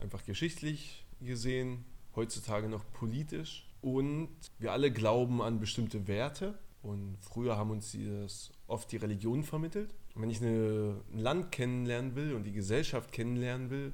einfach 0.00 0.24
geschichtlich 0.24 1.06
gesehen, 1.20 1.84
heutzutage 2.16 2.68
noch 2.68 2.84
politisch. 2.94 3.70
Und 3.80 4.30
wir 4.58 4.72
alle 4.72 4.90
glauben 4.90 5.42
an 5.42 5.60
bestimmte 5.60 6.08
Werte. 6.08 6.58
Und 6.82 7.16
früher 7.20 7.58
haben 7.58 7.70
uns 7.70 7.96
das 7.96 8.50
oft 8.66 8.90
die 8.90 8.96
Religion 8.96 9.44
vermittelt. 9.44 9.94
Und 10.16 10.22
wenn 10.22 10.30
ich 10.30 10.42
eine, 10.42 11.00
ein 11.12 11.18
Land 11.20 11.52
kennenlernen 11.52 12.16
will 12.16 12.34
und 12.34 12.42
die 12.42 12.52
Gesellschaft 12.52 13.12
kennenlernen 13.12 13.70
will, 13.70 13.92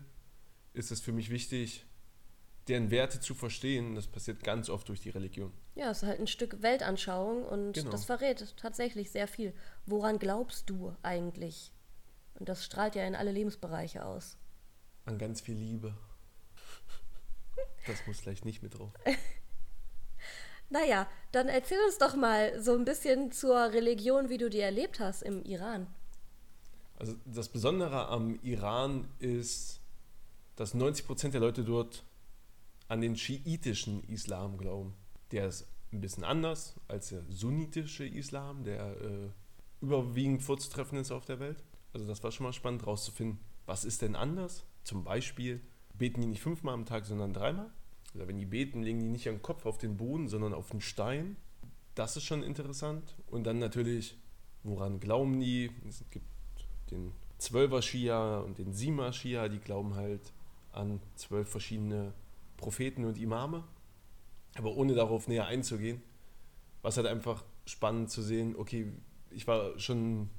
ist 0.72 0.90
es 0.90 1.02
für 1.02 1.12
mich 1.12 1.28
wichtig, 1.28 1.84
deren 2.68 2.90
Werte 2.90 3.20
zu 3.20 3.34
verstehen. 3.34 3.94
Das 3.94 4.06
passiert 4.06 4.42
ganz 4.42 4.68
oft 4.68 4.88
durch 4.88 5.00
die 5.00 5.10
Religion. 5.10 5.52
Ja, 5.74 5.90
es 5.90 6.02
ist 6.02 6.08
halt 6.08 6.20
ein 6.20 6.26
Stück 6.26 6.62
Weltanschauung 6.62 7.44
und 7.44 7.74
Genau. 7.74 7.90
das 7.90 8.04
verrät 8.04 8.54
tatsächlich 8.56 9.10
sehr 9.10 9.28
viel. 9.28 9.54
Woran 9.86 10.18
glaubst 10.18 10.68
du 10.70 10.94
eigentlich? 11.02 11.72
Und 12.34 12.48
das 12.48 12.64
strahlt 12.64 12.94
ja 12.94 13.04
in 13.06 13.14
alle 13.14 13.32
Lebensbereiche 13.32 14.04
aus. 14.04 14.36
An 15.04 15.18
ganz 15.18 15.40
viel 15.40 15.56
Liebe. 15.56 15.94
Das 17.86 18.06
muss 18.06 18.20
gleich 18.22 18.44
nicht 18.44 18.62
mit 18.62 18.78
drauf. 18.78 18.92
Naja, 20.68 21.08
dann 21.30 21.48
erzähl 21.48 21.78
uns 21.86 21.98
doch 21.98 22.16
mal 22.16 22.60
so 22.60 22.74
ein 22.74 22.84
bisschen 22.84 23.30
zur 23.30 23.56
Religion, 23.72 24.28
wie 24.28 24.36
du 24.38 24.50
die 24.50 24.58
erlebt 24.58 24.98
hast 24.98 25.22
im 25.22 25.44
Iran. 25.44 25.86
Also 26.98 27.14
das 27.24 27.48
Besondere 27.48 28.08
am 28.08 28.40
Iran 28.42 29.06
ist, 29.20 29.80
dass 30.56 30.74
90% 30.74 31.28
der 31.30 31.40
Leute 31.40 31.62
dort 31.62 32.02
an 32.88 33.00
den 33.00 33.16
schiitischen 33.16 34.02
Islam 34.04 34.58
glauben. 34.58 34.94
Der 35.32 35.48
ist 35.48 35.66
ein 35.92 36.00
bisschen 36.00 36.24
anders 36.24 36.74
als 36.88 37.08
der 37.08 37.22
sunnitische 37.28 38.06
Islam, 38.06 38.64
der 38.64 39.00
äh, 39.00 39.30
überwiegend 39.80 40.42
vorzutreffen 40.42 40.98
ist 40.98 41.10
auf 41.10 41.24
der 41.24 41.40
Welt. 41.40 41.62
Also 41.92 42.06
das 42.06 42.22
war 42.22 42.32
schon 42.32 42.44
mal 42.44 42.52
spannend 42.52 42.86
rauszufinden, 42.86 43.40
was 43.64 43.84
ist 43.84 44.02
denn 44.02 44.16
anders? 44.16 44.64
Zum 44.84 45.04
Beispiel 45.04 45.60
beten 45.94 46.20
die 46.20 46.28
nicht 46.28 46.42
fünfmal 46.42 46.74
am 46.74 46.84
Tag, 46.84 47.06
sondern 47.06 47.32
dreimal. 47.32 47.70
Oder 48.14 48.28
wenn 48.28 48.38
die 48.38 48.46
beten, 48.46 48.82
legen 48.82 49.00
die 49.00 49.08
nicht 49.08 49.26
ihren 49.26 49.42
Kopf 49.42 49.66
auf 49.66 49.78
den 49.78 49.96
Boden, 49.96 50.28
sondern 50.28 50.54
auf 50.54 50.70
den 50.70 50.80
Stein. 50.80 51.36
Das 51.94 52.16
ist 52.16 52.24
schon 52.24 52.42
interessant. 52.42 53.16
Und 53.26 53.44
dann 53.44 53.58
natürlich, 53.58 54.16
woran 54.62 55.00
glauben 55.00 55.40
die? 55.40 55.70
Es 55.88 56.04
gibt 56.10 56.26
den 56.90 57.12
Zwölfer 57.38 57.82
Schia 57.82 58.38
und 58.38 58.58
den 58.58 58.72
Siemer 58.72 59.12
Schia, 59.12 59.48
die 59.48 59.58
glauben 59.58 59.94
halt 59.94 60.32
an 60.72 61.00
zwölf 61.16 61.48
verschiedene 61.48 62.14
Propheten 62.56 63.04
und 63.04 63.18
Imame. 63.18 63.64
Aber 64.56 64.76
ohne 64.76 64.94
darauf 64.94 65.28
näher 65.28 65.46
einzugehen, 65.46 66.02
war 66.82 66.90
es 66.90 66.96
halt 66.96 67.06
einfach 67.06 67.44
spannend 67.66 68.10
zu 68.10 68.22
sehen, 68.22 68.56
okay, 68.56 68.92
ich 69.30 69.46
war 69.46 69.78
schon 69.78 70.30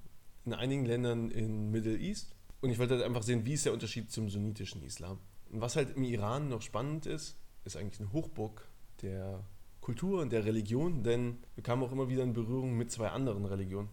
in 0.46 0.54
einigen 0.54 0.86
Ländern 0.86 1.30
in 1.30 1.70
Middle 1.72 1.98
East 1.98 2.34
und 2.62 2.70
ich 2.70 2.80
wollte 2.80 2.96
halt 2.96 3.04
einfach 3.04 3.24
sehen, 3.24 3.46
wie 3.46 3.54
ist 3.54 3.66
der 3.66 3.74
Unterschied 3.74 4.12
zum 4.12 4.30
sunnitischen 4.30 4.82
Islam. 4.84 5.20
Und 5.52 5.62
was 5.62 5.76
halt 5.76 5.96
im 5.96 6.04
Iran 6.04 6.50
noch 6.50 6.62
spannend 6.62 7.06
ist, 7.06 7.38
ist 7.66 7.78
eigentlich 7.78 8.00
eine 8.00 8.12
Hochburg 8.14 8.68
der 9.02 9.46
Kultur 9.82 10.22
und 10.22 10.32
der 10.32 10.46
Religion, 10.46 11.04
denn 11.04 11.38
wir 11.56 11.64
kamen 11.64 11.84
auch 11.84 11.92
immer 11.92 12.10
wieder 12.10 12.24
in 12.24 12.34
Berührung 12.34 12.76
mit 12.76 12.92
zwei 12.92 13.10
anderen 13.10 13.46
Religionen. 13.46 13.90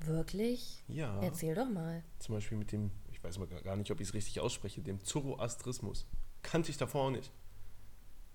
Wirklich? 0.00 0.84
Ja. 0.86 1.20
Erzähl 1.20 1.54
doch 1.54 1.68
mal. 1.68 2.04
Zum 2.18 2.34
Beispiel 2.34 2.56
mit 2.56 2.72
dem, 2.72 2.90
ich 3.10 3.22
weiß 3.22 3.38
mal 3.38 3.46
gar 3.46 3.76
nicht, 3.76 3.90
ob 3.90 4.00
ich 4.00 4.08
es 4.08 4.14
richtig 4.14 4.40
ausspreche, 4.40 4.80
dem 4.80 5.02
Zoroastrismus. 5.02 6.06
Kannte 6.42 6.70
ich 6.70 6.76
davor 6.76 7.06
auch 7.06 7.10
nicht. 7.10 7.32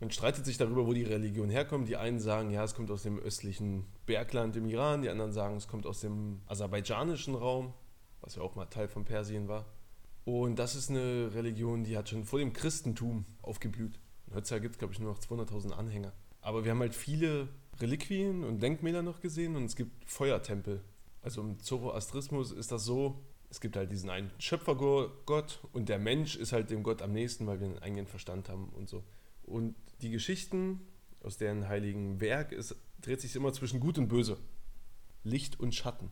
Man 0.04 0.12
streitet 0.12 0.44
sich 0.44 0.58
darüber, 0.58 0.86
wo 0.86 0.92
die 0.92 1.04
Religion 1.04 1.50
herkommt. 1.50 1.88
Die 1.88 1.96
einen 1.96 2.20
sagen, 2.20 2.52
ja, 2.52 2.62
es 2.66 2.76
kommt 2.76 2.92
aus 2.92 3.04
dem 3.04 3.20
östlichen 3.20 3.86
Bergland 4.06 4.58
im 4.58 4.66
Iran, 4.66 5.02
die 5.02 5.08
anderen 5.08 5.32
sagen, 5.32 5.56
es 5.56 5.70
kommt 5.70 5.86
aus 5.86 6.02
dem 6.02 6.42
aserbaidschanischen 6.46 7.36
Raum, 7.36 7.74
was 8.20 8.36
ja 8.36 8.42
auch 8.42 8.54
mal 8.56 8.66
Teil 8.66 8.90
von 8.90 9.06
Persien 9.06 9.48
war. 9.48 9.66
Und 10.26 10.60
das 10.60 10.76
ist 10.76 10.90
eine 10.90 11.34
Religion, 11.34 11.86
die 11.86 11.96
hat 11.96 12.10
schon 12.10 12.26
vor 12.26 12.40
dem 12.40 12.52
Christentum 12.52 13.24
aufgeblüht. 13.42 13.98
Heutzutage 14.34 14.64
gibt 14.64 14.76
es, 14.76 14.80
glaube 14.80 14.94
ich, 14.94 15.00
nur 15.00 15.10
noch 15.10 15.20
200.000 15.20 15.72
Anhänger. 15.72 16.12
Aber 16.42 16.66
wir 16.66 16.72
haben 16.72 16.82
halt 16.82 16.96
viele 16.96 17.48
Reliquien 17.80 18.44
und 18.44 18.62
Denkmäler 18.62 19.04
noch 19.04 19.22
gesehen 19.22 19.56
und 19.56 19.64
es 19.64 19.78
gibt 19.78 20.04
Feuertempel. 20.04 20.82
Also 21.22 21.40
im 21.40 21.60
Zoroastrismus 21.60 22.52
ist 22.52 22.74
das 22.74 22.84
so, 22.84 23.22
es 23.50 23.62
gibt 23.62 23.78
halt 23.78 23.90
diesen 23.90 24.10
einen 24.10 24.32
Schöpfergott 24.38 25.62
und 25.72 25.88
der 25.88 25.98
Mensch 25.98 26.36
ist 26.36 26.52
halt 26.52 26.72
dem 26.72 26.84
Gott 26.84 27.02
am 27.02 27.14
nächsten, 27.14 27.48
weil 27.48 27.62
wir 27.62 27.68
einen 27.68 27.80
eigenen 27.80 28.08
Verstand 28.08 28.50
haben 28.50 28.68
und 28.76 28.90
so. 28.90 29.02
Und 29.46 29.76
die 30.04 30.12
Geschichten 30.12 30.82
aus 31.22 31.38
deren 31.38 31.68
heiligen 31.68 32.20
Werk 32.20 32.52
ist, 32.52 32.76
dreht 33.02 33.22
sich 33.22 33.36
immer 33.36 33.54
zwischen 33.54 33.80
Gut 33.80 33.98
und 33.98 34.10
Böse. 34.10 34.38
Licht 35.24 35.60
und 35.60 35.74
Schatten. 35.74 36.10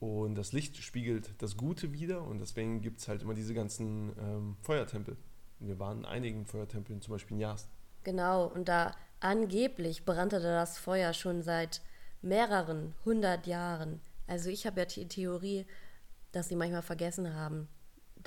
Und 0.00 0.34
das 0.34 0.52
Licht 0.52 0.76
spiegelt 0.78 1.30
das 1.38 1.56
Gute 1.56 1.92
wider 1.92 2.22
und 2.22 2.38
deswegen 2.38 2.80
gibt 2.80 3.00
es 3.00 3.08
halt 3.08 3.22
immer 3.22 3.34
diese 3.34 3.54
ganzen 3.54 4.12
ähm, 4.18 4.56
Feuertempel. 4.62 5.16
Wir 5.58 5.78
waren 5.78 6.00
in 6.00 6.04
einigen 6.04 6.46
Feuertempeln, 6.46 7.00
zum 7.00 7.12
Beispiel 7.12 7.36
in 7.36 7.40
Yazd. 7.40 7.68
Genau, 8.02 8.46
und 8.46 8.68
da 8.68 8.94
angeblich 9.20 10.04
brannte 10.04 10.40
da 10.40 10.54
das 10.54 10.78
Feuer 10.78 11.12
schon 11.12 11.42
seit 11.42 11.80
mehreren 12.20 12.94
hundert 13.04 13.46
Jahren. 13.46 14.00
Also 14.26 14.50
ich 14.50 14.66
habe 14.66 14.80
ja 14.80 14.86
die 14.86 15.08
Theorie, 15.08 15.66
dass 16.32 16.48
sie 16.48 16.56
manchmal 16.56 16.82
vergessen 16.82 17.34
haben, 17.34 17.68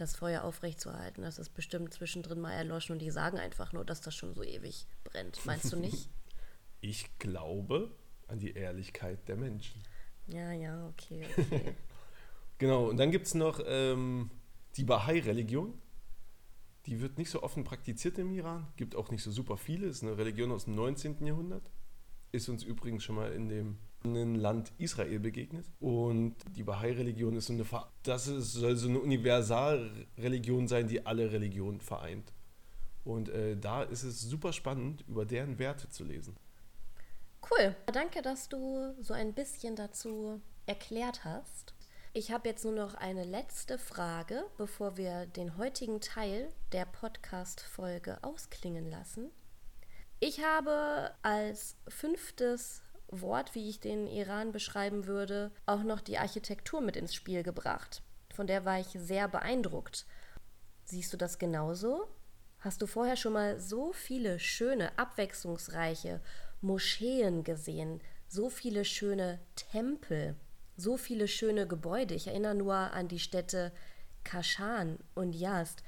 das 0.01 0.15
Feuer 0.15 0.43
aufrechtzuerhalten. 0.43 1.21
Das 1.21 1.39
ist 1.39 1.53
bestimmt 1.53 1.93
zwischendrin 1.93 2.39
mal 2.39 2.53
erloschen 2.53 2.93
und 2.93 2.99
die 2.99 3.11
sagen 3.11 3.37
einfach 3.37 3.73
nur, 3.73 3.85
dass 3.85 4.01
das 4.01 4.15
schon 4.15 4.33
so 4.33 4.43
ewig 4.43 4.87
brennt. 5.03 5.45
Meinst 5.45 5.71
du 5.71 5.77
nicht? 5.77 6.09
Ich 6.81 7.19
glaube 7.19 7.91
an 8.27 8.39
die 8.39 8.53
Ehrlichkeit 8.53 9.27
der 9.27 9.35
Menschen. 9.35 9.83
ja, 10.27 10.53
ja, 10.53 10.87
okay, 10.87 11.25
okay. 11.37 11.75
Genau, 12.57 12.87
und 12.87 12.95
dann 12.95 13.11
gibt 13.11 13.27
es 13.27 13.33
noch 13.33 13.59
ähm, 13.65 14.31
die 14.77 14.85
Bahai-Religion. 14.85 15.73
Die 16.85 17.01
wird 17.01 17.17
nicht 17.17 17.29
so 17.31 17.43
offen 17.43 17.65
praktiziert 17.65 18.17
im 18.17 18.31
Iran, 18.31 18.65
gibt 18.77 18.95
auch 18.95 19.11
nicht 19.11 19.23
so 19.23 19.29
super 19.29 19.57
viele, 19.57 19.87
ist 19.87 20.03
eine 20.03 20.17
Religion 20.17 20.53
aus 20.53 20.63
dem 20.63 20.75
19. 20.75 21.25
Jahrhundert. 21.25 21.69
Ist 22.31 22.47
uns 22.47 22.63
übrigens 22.63 23.03
schon 23.03 23.15
mal 23.15 23.33
in 23.33 23.49
dem 23.49 23.57
in 23.57 23.57
dem 23.57 23.77
Land 24.03 24.71
Israel 24.77 25.19
begegnet. 25.19 25.65
Und 25.79 26.35
die 26.55 26.63
Bahai-Religion 26.63 27.35
ist 27.35 27.47
so 27.47 27.53
eine, 27.53 27.65
das 28.03 28.27
ist, 28.27 28.53
soll 28.53 28.75
so 28.75 28.87
eine 28.87 28.99
Universalreligion 28.99 30.67
sein, 30.67 30.87
die 30.87 31.05
alle 31.05 31.31
Religionen 31.31 31.81
vereint. 31.81 32.33
Und 33.03 33.29
äh, 33.29 33.57
da 33.57 33.83
ist 33.83 34.03
es 34.03 34.21
super 34.21 34.53
spannend, 34.53 35.03
über 35.07 35.25
deren 35.25 35.59
Werte 35.59 35.89
zu 35.89 36.03
lesen. 36.03 36.35
Cool. 37.49 37.75
Danke, 37.91 38.21
dass 38.21 38.49
du 38.49 38.93
so 39.01 39.13
ein 39.13 39.33
bisschen 39.33 39.75
dazu 39.75 40.41
erklärt 40.65 41.23
hast. 41.23 41.73
Ich 42.13 42.31
habe 42.31 42.49
jetzt 42.49 42.65
nur 42.65 42.73
noch 42.73 42.95
eine 42.95 43.23
letzte 43.23 43.77
Frage, 43.77 44.43
bevor 44.57 44.97
wir 44.97 45.25
den 45.27 45.57
heutigen 45.57 46.01
Teil 46.01 46.51
der 46.71 46.85
Podcast-Folge 46.85 48.17
ausklingen 48.23 48.89
lassen. 48.89 49.29
Ich 50.19 50.43
habe 50.43 51.11
als 51.21 51.77
fünftes 51.87 52.81
Wort, 53.11 53.55
wie 53.55 53.69
ich 53.69 53.79
den 53.79 54.07
Iran 54.07 54.51
beschreiben 54.51 55.05
würde, 55.05 55.51
auch 55.65 55.83
noch 55.83 56.01
die 56.01 56.17
Architektur 56.17 56.81
mit 56.81 56.95
ins 56.95 57.13
Spiel 57.13 57.43
gebracht. 57.43 58.01
Von 58.33 58.47
der 58.47 58.65
war 58.65 58.79
ich 58.79 58.87
sehr 58.87 59.27
beeindruckt. 59.27 60.05
Siehst 60.85 61.11
du 61.13 61.17
das 61.17 61.39
genauso? 61.39 62.07
Hast 62.59 62.81
du 62.81 62.87
vorher 62.87 63.15
schon 63.15 63.33
mal 63.33 63.59
so 63.59 63.93
viele 63.93 64.39
schöne, 64.39 64.97
abwechslungsreiche 64.97 66.21
Moscheen 66.61 67.43
gesehen, 67.43 68.01
so 68.27 68.49
viele 68.49 68.85
schöne 68.85 69.39
Tempel, 69.55 70.35
so 70.75 70.97
viele 70.97 71.27
schöne 71.27 71.67
Gebäude? 71.67 72.13
Ich 72.13 72.27
erinnere 72.27 72.55
nur 72.55 72.75
an 72.75 73.07
die 73.07 73.19
Städte 73.19 73.71
Kashan 74.23 74.99
und 75.15 75.33
Yazd. 75.33 75.83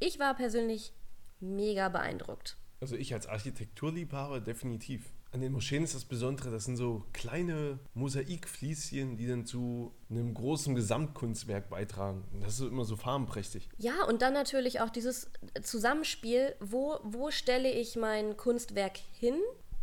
Ich 0.00 0.18
war 0.18 0.34
persönlich 0.34 0.92
mega 1.40 1.88
beeindruckt. 1.88 2.56
Also 2.80 2.96
ich 2.96 3.14
als 3.14 3.26
Architekturliebhaber 3.26 4.40
definitiv. 4.40 5.13
An 5.34 5.40
den 5.40 5.50
Moscheen 5.50 5.82
ist 5.82 5.96
das 5.96 6.04
Besondere, 6.04 6.52
das 6.52 6.64
sind 6.64 6.76
so 6.76 7.02
kleine 7.12 7.80
Mosaikflieschen, 7.94 9.16
die 9.16 9.26
dann 9.26 9.44
zu 9.44 9.92
einem 10.08 10.32
großen 10.32 10.76
Gesamtkunstwerk 10.76 11.68
beitragen. 11.68 12.22
Das 12.40 12.60
ist 12.60 12.68
immer 12.68 12.84
so 12.84 12.94
farbenprächtig. 12.94 13.68
Ja, 13.76 14.04
und 14.04 14.22
dann 14.22 14.32
natürlich 14.32 14.80
auch 14.80 14.90
dieses 14.90 15.32
Zusammenspiel, 15.60 16.54
wo, 16.60 17.00
wo 17.02 17.32
stelle 17.32 17.68
ich 17.68 17.96
mein 17.96 18.36
Kunstwerk 18.36 18.98
hin? 19.18 19.34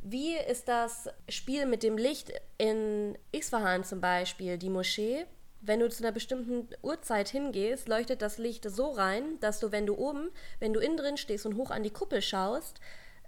Wie 0.02 0.36
ist 0.38 0.70
das 0.70 1.10
Spiel 1.28 1.66
mit 1.66 1.84
dem 1.84 1.98
Licht 1.98 2.32
in 2.58 3.18
Isfahan 3.34 3.84
zum 3.84 4.00
Beispiel, 4.00 4.58
die 4.58 4.70
Moschee? 4.70 5.26
Wenn 5.60 5.82
du 5.82 5.90
zu 5.90 6.02
einer 6.02 6.14
bestimmten 6.14 6.70
Uhrzeit 6.82 7.28
hingehst, 7.28 7.90
leuchtet 7.90 8.22
das 8.22 8.38
Licht 8.38 8.64
so 8.72 8.92
rein, 8.92 9.38
dass 9.42 9.60
du, 9.60 9.74
wenn 9.74 9.86
du 9.86 9.96
oben, 9.98 10.30
wenn 10.60 10.72
du 10.72 10.80
innen 10.80 10.96
drin 10.96 11.18
stehst 11.18 11.46
und 11.46 11.58
hoch 11.58 11.72
an 11.72 11.84
die 11.84 11.90
Kuppel 11.90 12.22
schaust, 12.22 12.80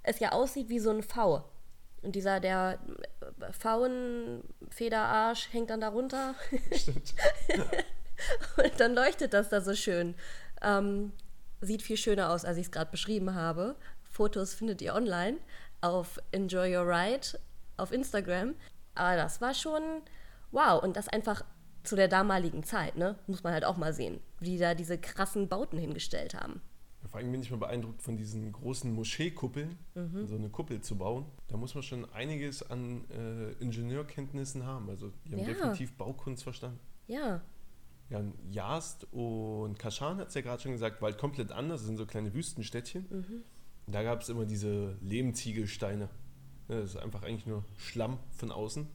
es 0.03 0.19
ja 0.19 0.31
aussieht 0.31 0.69
wie 0.69 0.79
so 0.79 0.89
ein 0.89 1.03
V. 1.03 1.43
Und 2.03 2.15
dieser, 2.15 2.39
der 2.39 2.79
Pfauenfederarsch 3.51 5.49
hängt 5.51 5.69
dann 5.69 5.81
darunter. 5.81 6.35
Stimmt. 6.71 7.13
Und 8.57 8.79
dann 8.79 8.93
leuchtet 8.93 9.33
das 9.33 9.49
da 9.49 9.61
so 9.61 9.73
schön. 9.73 10.15
Ähm, 10.61 11.13
sieht 11.61 11.81
viel 11.81 11.97
schöner 11.97 12.31
aus, 12.31 12.45
als 12.45 12.57
ich 12.57 12.65
es 12.65 12.71
gerade 12.71 12.91
beschrieben 12.91 13.35
habe. 13.35 13.75
Fotos 14.03 14.53
findet 14.53 14.81
ihr 14.81 14.93
online 14.93 15.37
auf 15.81 16.19
Enjoy 16.31 16.75
Your 16.75 16.87
Ride 16.87 17.39
auf 17.77 17.91
Instagram. 17.91 18.55
Aber 18.95 19.15
das 19.15 19.41
war 19.41 19.53
schon 19.53 20.01
wow. 20.51 20.83
Und 20.83 20.97
das 20.97 21.07
einfach 21.07 21.43
zu 21.83 21.95
der 21.95 22.07
damaligen 22.07 22.63
Zeit, 22.63 22.95
ne? 22.95 23.17
Muss 23.27 23.43
man 23.43 23.53
halt 23.53 23.65
auch 23.65 23.77
mal 23.77 23.93
sehen, 23.93 24.21
wie 24.39 24.51
die 24.51 24.57
da 24.57 24.73
diese 24.73 24.97
krassen 24.97 25.49
Bauten 25.49 25.77
hingestellt 25.77 26.33
haben. 26.33 26.61
Vor 27.09 27.19
allem 27.19 27.31
bin 27.31 27.41
ich 27.41 27.51
mal 27.51 27.57
beeindruckt 27.57 28.01
von 28.01 28.17
diesen 28.17 28.51
großen 28.51 28.91
Moscheekuppeln, 28.93 29.77
Mhm. 29.95 30.25
so 30.27 30.35
eine 30.35 30.49
Kuppel 30.49 30.81
zu 30.81 30.97
bauen. 30.97 31.25
Da 31.47 31.57
muss 31.57 31.75
man 31.75 31.83
schon 31.83 32.05
einiges 32.13 32.63
an 32.69 33.03
äh, 33.11 33.51
Ingenieurkenntnissen 33.61 34.65
haben. 34.65 34.89
Also 34.89 35.11
die 35.25 35.33
haben 35.33 35.39
Ja. 35.41 35.45
definitiv 35.47 35.93
Baukunst 35.97 36.43
verstanden. 36.43 36.79
Ja, 37.07 37.41
Ja, 38.09 38.19
und 38.19 38.33
Jast 38.51 39.07
und 39.13 39.79
Kaschan 39.79 40.17
hat 40.17 40.27
es 40.27 40.33
ja 40.35 40.41
gerade 40.41 40.61
schon 40.61 40.71
gesagt, 40.73 41.01
war 41.01 41.09
halt 41.09 41.17
komplett 41.19 41.51
anders. 41.51 41.79
Das 41.81 41.87
sind 41.87 41.97
so 41.97 42.05
kleine 42.05 42.33
Wüstenstädtchen. 42.33 43.05
Mhm. 43.09 43.43
Da 43.91 44.03
gab 44.03 44.21
es 44.21 44.29
immer 44.29 44.45
diese 44.45 44.97
Lehmziegelsteine. 45.01 46.09
Das 46.67 46.91
ist 46.91 46.97
einfach 46.97 47.23
eigentlich 47.23 47.45
nur 47.45 47.63
Schlamm 47.77 48.19
von 48.31 48.51
außen. 48.51 48.87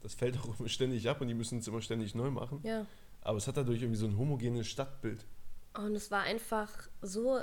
Das 0.00 0.14
fällt 0.14 0.36
auch 0.40 0.58
immer 0.58 0.68
ständig 0.68 1.08
ab 1.08 1.20
und 1.20 1.28
die 1.28 1.34
müssen 1.34 1.58
es 1.58 1.68
immer 1.68 1.82
ständig 1.82 2.14
neu 2.14 2.30
machen. 2.30 2.60
ja. 2.62 2.86
Aber 3.22 3.36
es 3.36 3.46
hat 3.46 3.58
dadurch 3.58 3.82
irgendwie 3.82 3.98
so 3.98 4.06
ein 4.06 4.16
homogenes 4.16 4.66
Stadtbild. 4.66 5.26
Und 5.74 5.94
es 5.94 6.10
war 6.10 6.22
einfach 6.22 6.70
so, 7.00 7.38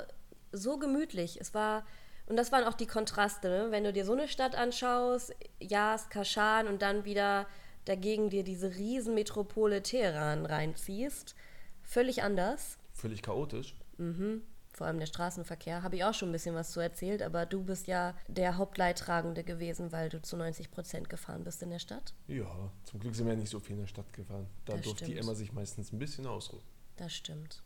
so 0.52 0.78
gemütlich. 0.78 1.40
Es 1.40 1.54
war, 1.54 1.86
und 2.26 2.36
das 2.36 2.52
waren 2.52 2.64
auch 2.64 2.74
die 2.74 2.86
Kontraste, 2.86 3.48
ne? 3.48 3.66
wenn 3.70 3.84
du 3.84 3.92
dir 3.92 4.04
so 4.04 4.12
eine 4.12 4.28
Stadt 4.28 4.54
anschaust, 4.54 5.34
Jas, 5.60 6.08
Kaschan 6.10 6.66
und 6.68 6.82
dann 6.82 7.04
wieder 7.04 7.46
dagegen 7.84 8.28
dir 8.28 8.44
diese 8.44 8.74
Riesenmetropole 8.74 9.82
Teheran 9.82 10.44
reinziehst. 10.44 11.34
Völlig 11.82 12.22
anders. 12.22 12.78
Völlig 12.92 13.22
chaotisch. 13.22 13.74
Vor 14.72 14.86
allem 14.86 14.98
der 14.98 15.06
Straßenverkehr. 15.06 15.82
Habe 15.82 15.96
ich 15.96 16.04
auch 16.04 16.12
schon 16.12 16.28
ein 16.28 16.32
bisschen 16.32 16.54
was 16.54 16.70
zu 16.70 16.80
erzählt, 16.80 17.22
aber 17.22 17.46
du 17.46 17.64
bist 17.64 17.86
ja 17.86 18.14
der 18.28 18.58
Hauptleidtragende 18.58 19.42
gewesen, 19.42 19.90
weil 19.90 20.08
du 20.10 20.20
zu 20.20 20.36
90 20.36 20.70
Prozent 20.70 21.08
gefahren 21.08 21.44
bist 21.44 21.62
in 21.62 21.70
der 21.70 21.78
Stadt. 21.78 22.14
Ja, 22.26 22.70
zum 22.84 23.00
Glück 23.00 23.14
sind 23.14 23.26
wir 23.26 23.32
ja 23.32 23.38
nicht 23.40 23.50
so 23.50 23.58
viel 23.58 23.74
in 23.74 23.80
der 23.80 23.86
Stadt 23.88 24.12
gefahren. 24.12 24.46
Da 24.66 24.74
Das 24.74 24.82
durfte 24.82 25.06
die 25.06 25.12
stimmt. 25.12 25.24
Emma 25.24 25.34
sich 25.34 25.52
meistens 25.52 25.92
ein 25.92 25.98
bisschen 25.98 26.26
ausruhen. 26.26 26.62
Das 26.96 27.12
stimmt. 27.14 27.62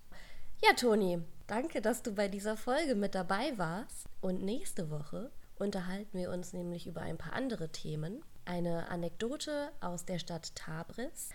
Ja, 0.64 0.74
Toni, 0.74 1.18
danke, 1.48 1.82
dass 1.82 2.04
du 2.04 2.14
bei 2.14 2.28
dieser 2.28 2.56
Folge 2.56 2.94
mit 2.94 3.16
dabei 3.16 3.58
warst. 3.58 4.06
Und 4.20 4.44
nächste 4.44 4.90
Woche 4.90 5.32
unterhalten 5.58 6.16
wir 6.16 6.30
uns 6.30 6.52
nämlich 6.52 6.86
über 6.86 7.00
ein 7.00 7.18
paar 7.18 7.32
andere 7.32 7.70
Themen. 7.70 8.22
Eine 8.44 8.88
Anekdote 8.88 9.72
aus 9.80 10.04
der 10.04 10.20
Stadt 10.20 10.54
Tabriz. 10.54 11.30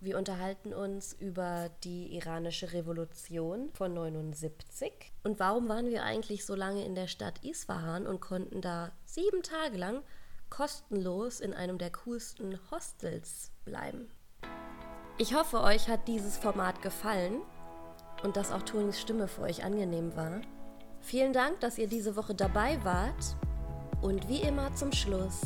Wir 0.00 0.16
unterhalten 0.16 0.72
uns 0.72 1.12
über 1.12 1.68
die 1.84 2.16
iranische 2.16 2.72
Revolution 2.72 3.68
von 3.74 3.92
79. 3.92 5.12
Und 5.24 5.38
warum 5.38 5.68
waren 5.68 5.90
wir 5.90 6.02
eigentlich 6.02 6.46
so 6.46 6.54
lange 6.54 6.82
in 6.82 6.94
der 6.94 7.06
Stadt 7.06 7.44
Isfahan 7.44 8.06
und 8.06 8.20
konnten 8.20 8.62
da 8.62 8.92
sieben 9.04 9.42
Tage 9.42 9.76
lang 9.76 10.02
kostenlos 10.48 11.40
in 11.40 11.52
einem 11.52 11.76
der 11.76 11.92
coolsten 11.92 12.58
Hostels 12.70 13.50
bleiben? 13.66 14.10
Ich 15.18 15.34
hoffe, 15.34 15.60
euch 15.60 15.90
hat 15.90 16.08
dieses 16.08 16.38
Format 16.38 16.80
gefallen 16.80 17.42
und 18.22 18.36
dass 18.36 18.52
auch 18.52 18.62
Tonis 18.62 19.00
Stimme 19.00 19.28
für 19.28 19.42
euch 19.42 19.64
angenehm 19.64 20.14
war. 20.16 20.40
Vielen 21.00 21.32
Dank, 21.32 21.60
dass 21.60 21.78
ihr 21.78 21.88
diese 21.88 22.16
Woche 22.16 22.34
dabei 22.34 22.78
wart. 22.84 23.36
Und 24.02 24.28
wie 24.28 24.40
immer 24.40 24.74
zum 24.74 24.92
Schluss, 24.92 25.40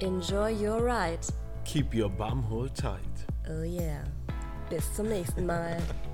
enjoy 0.00 0.52
your 0.52 0.78
ride. 0.84 1.20
Keep 1.64 1.94
your 1.94 2.08
bum 2.08 2.48
hole 2.48 2.72
tight. 2.72 3.00
Oh 3.48 3.62
yeah. 3.62 4.04
Bis 4.70 4.92
zum 4.94 5.08
nächsten 5.08 5.46
Mal. 5.46 5.78